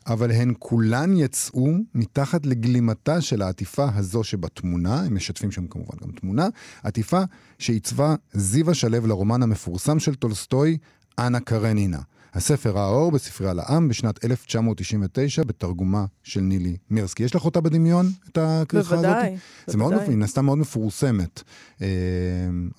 [0.07, 6.11] אבל הן כולן יצאו מתחת לגלימתה של העטיפה הזו שבתמונה, הם משתפים שם כמובן גם
[6.11, 6.49] תמונה,
[6.83, 7.23] עטיפה
[7.59, 10.79] שעיצבה זיווה שלו לרומן המפורסם של טולסטוי,
[11.19, 11.99] אנה קרנינה.
[12.35, 17.23] הספר ראה אור בספרייה לעם בשנת 1999 בתרגומה של נילי מירסקי.
[17.23, 19.05] יש לך אותה בדמיון, את הכריכה הזאת?
[19.05, 20.15] בוודאי, זה מאוד, בוודאי.
[20.15, 21.43] מן הסתם מאוד מפורסמת,
[21.83, 21.87] אה,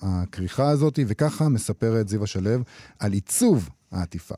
[0.02, 2.50] הכריכה הזאת, וככה מספרת זיווה שלו
[2.98, 4.34] על עיצוב העטיפה.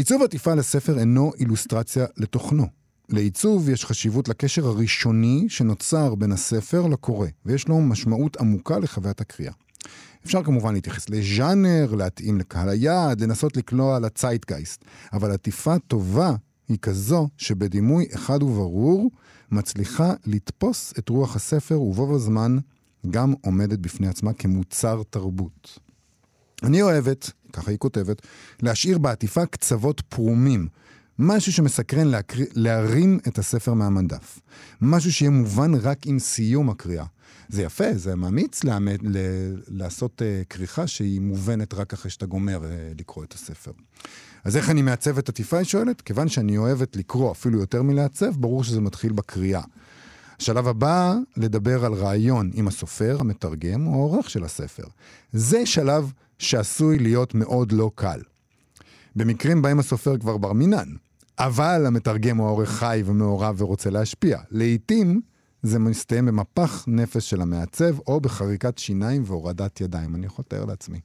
[0.00, 2.66] עיצוב עטיפה לספר אינו אילוסטרציה לתוכנו.
[3.08, 9.52] לעיצוב יש חשיבות לקשר הראשוני שנוצר בין הספר לקורא, ויש לו משמעות עמוקה לחוויית הקריאה.
[10.26, 16.34] אפשר כמובן להתייחס לז'אנר, להתאים לקהל היעד, לנסות לקלוע לצייטגייסט, אבל עטיפה טובה
[16.68, 19.10] היא כזו שבדימוי אחד וברור
[19.50, 22.58] מצליחה לתפוס את רוח הספר ובו בזמן
[23.10, 25.89] גם עומדת בפני עצמה כמוצר תרבות.
[26.62, 28.22] אני אוהבת, ככה היא כותבת,
[28.62, 30.68] להשאיר בעטיפה קצוות פרומים.
[31.18, 34.40] משהו שמסקרן להקריא, להרים את הספר מהמדף.
[34.80, 37.04] משהו שיהיה מובן רק עם סיום הקריאה.
[37.48, 39.16] זה יפה, זה מאמיץ לאמת, ל,
[39.68, 43.72] לעשות uh, כריכה שהיא מובנת רק אחרי שאתה גומר uh, לקרוא את הספר.
[44.44, 46.00] אז איך אני מעצבת עטיפה, היא שואלת?
[46.00, 49.62] כיוון שאני אוהבת לקרוא אפילו יותר מלעצב, ברור שזה מתחיל בקריאה.
[50.40, 54.84] השלב הבא, לדבר על רעיון עם הסופר, המתרגם או העורך של הספר.
[55.32, 58.20] זה שלב שעשוי להיות מאוד לא קל.
[59.16, 60.88] במקרים בהם הסופר כבר בר מינן,
[61.38, 64.38] אבל המתרגם או העורך חי ומעורב ורוצה להשפיע.
[64.50, 65.20] לעתים
[65.62, 70.14] זה מסתיים במפח נפש של המעצב, או בחריקת שיניים והורדת ידיים.
[70.14, 71.00] אני יכול לתאר לעצמי.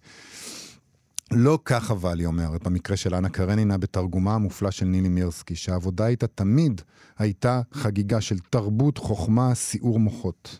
[1.32, 6.08] לא כך אבל, היא אומרת, במקרה של אנה קרנינה בתרגומה המופלא של נילי מירסקי, שהעבודה
[6.08, 6.82] איתה תמיד
[7.18, 10.60] הייתה חגיגה של תרבות, חוכמה, סיעור מוחות.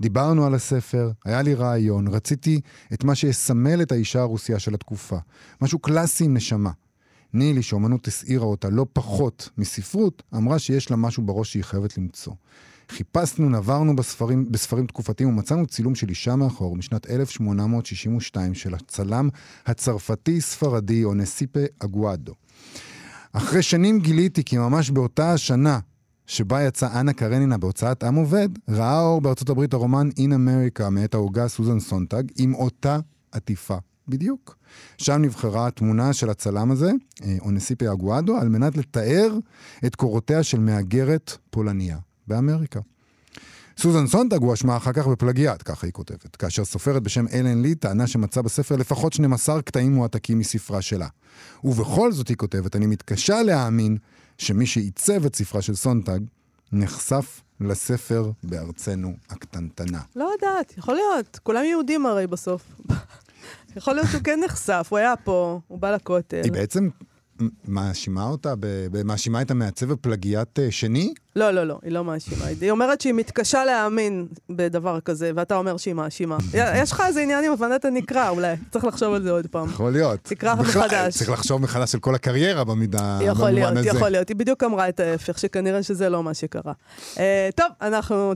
[0.00, 2.60] דיברנו על הספר, היה לי רעיון, רציתי
[2.92, 5.18] את מה שיסמל את האישה הרוסיה של התקופה.
[5.60, 6.70] משהו קלאסי עם נשמה.
[7.32, 12.32] נילי, שאומנות הסעירה אותה לא פחות מספרות, אמרה שיש לה משהו בראש שהיא חייבת למצוא.
[12.88, 19.28] חיפשנו, נברנו בספרים, בספרים תקופתיים ומצאנו צילום של אישה מאחור משנת 1862 של הצלם
[19.66, 22.32] הצרפתי-ספרדי אונסיפה אגואדו.
[23.32, 25.78] אחרי שנים גיליתי כי ממש באותה השנה
[26.26, 31.14] שבה יצאה אנה קרנינה בהוצאת עם עובד, ראה אור בארצות הברית הרומן In America מאת
[31.14, 32.98] ההוגה סוזן סונטג עם אותה
[33.32, 33.76] עטיפה
[34.08, 34.56] בדיוק.
[34.98, 36.90] שם נבחרה התמונה של הצלם הזה,
[37.24, 39.38] אה, אונסיפה אגואדו, על מנת לתאר
[39.86, 42.80] את קורותיה של מהגרת פולניה באמריקה.
[43.78, 48.06] סוזן סונטג הואשמה אחר כך בפלגיאט, ככה היא כותבת, כאשר סופרת בשם אלן לי טענה
[48.06, 51.08] שמצא בספר לפחות 12 קטעים מועתקים מספרה שלה.
[51.64, 53.96] ובכל זאת, היא כותבת, אני מתקשה להאמין
[54.38, 56.18] שמי שעיצב את ספרה של סונטג
[56.72, 60.00] נחשף לספר בארצנו הקטנטנה.
[60.16, 61.38] לא יודעת, יכול להיות.
[61.42, 62.62] כולם יהודים הרי בסוף.
[63.76, 66.40] יכול להיות שהוא כן נחשף, הוא היה פה, הוא בא לכותל.
[66.44, 66.88] היא בעצם
[67.68, 68.54] מאשימה אותה,
[69.04, 71.14] מאשימה את המעצב בפלגיאט אה, שני?
[71.36, 72.44] לא, לא, לא, היא לא מאשימה.
[72.60, 76.36] היא אומרת שהיא מתקשה להאמין בדבר כזה, ואתה אומר שהיא מאשימה.
[76.54, 78.54] יש לך איזה עניין עם הבנת הנקרא, אולי.
[78.70, 79.68] צריך לחשוב על זה עוד פעם.
[79.68, 80.20] יכול להיות.
[80.22, 81.16] תקרא מחדש.
[81.18, 83.88] צריך לחשוב מחדש על כל הקריירה במידה, יכול להיות, הזה.
[83.88, 84.28] יכול להיות.
[84.28, 86.72] היא בדיוק אמרה את ההפך, שכנראה שזה לא מה שקרה.
[87.18, 88.34] אה, טוב, אנחנו,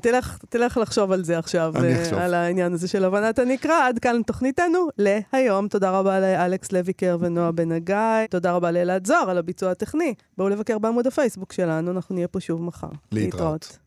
[0.49, 2.19] תלך, לחשוב על זה עכשיו, אני אה, אחשוב.
[2.19, 3.87] על העניין הזה של הבנת הנקרא.
[3.89, 5.69] עד כאן תוכניתנו להיום.
[5.69, 8.27] תודה רבה לאלכס לויקר ונועה בן הגיא.
[8.31, 10.15] תודה רבה לאלעד זוהר על הביצוע הטכני.
[10.39, 12.99] בואו לבקר בעמוד הפייסבוק שלנו, אנחנו נהיה פה שוב מחר.
[13.13, 13.79] להתראות.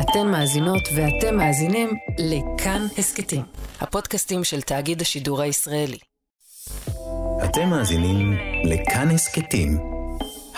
[0.00, 3.42] אתן מאזינות ואתם מאזינים לכאן הסכתים,
[3.80, 5.98] הפודקאסטים של תאגיד השידור הישראלי.
[7.44, 8.32] אתם מאזינים
[8.64, 9.78] לכאן הסכתים,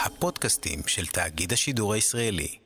[0.05, 2.64] הפודקאסטים של תאגיד השידור הישראלי.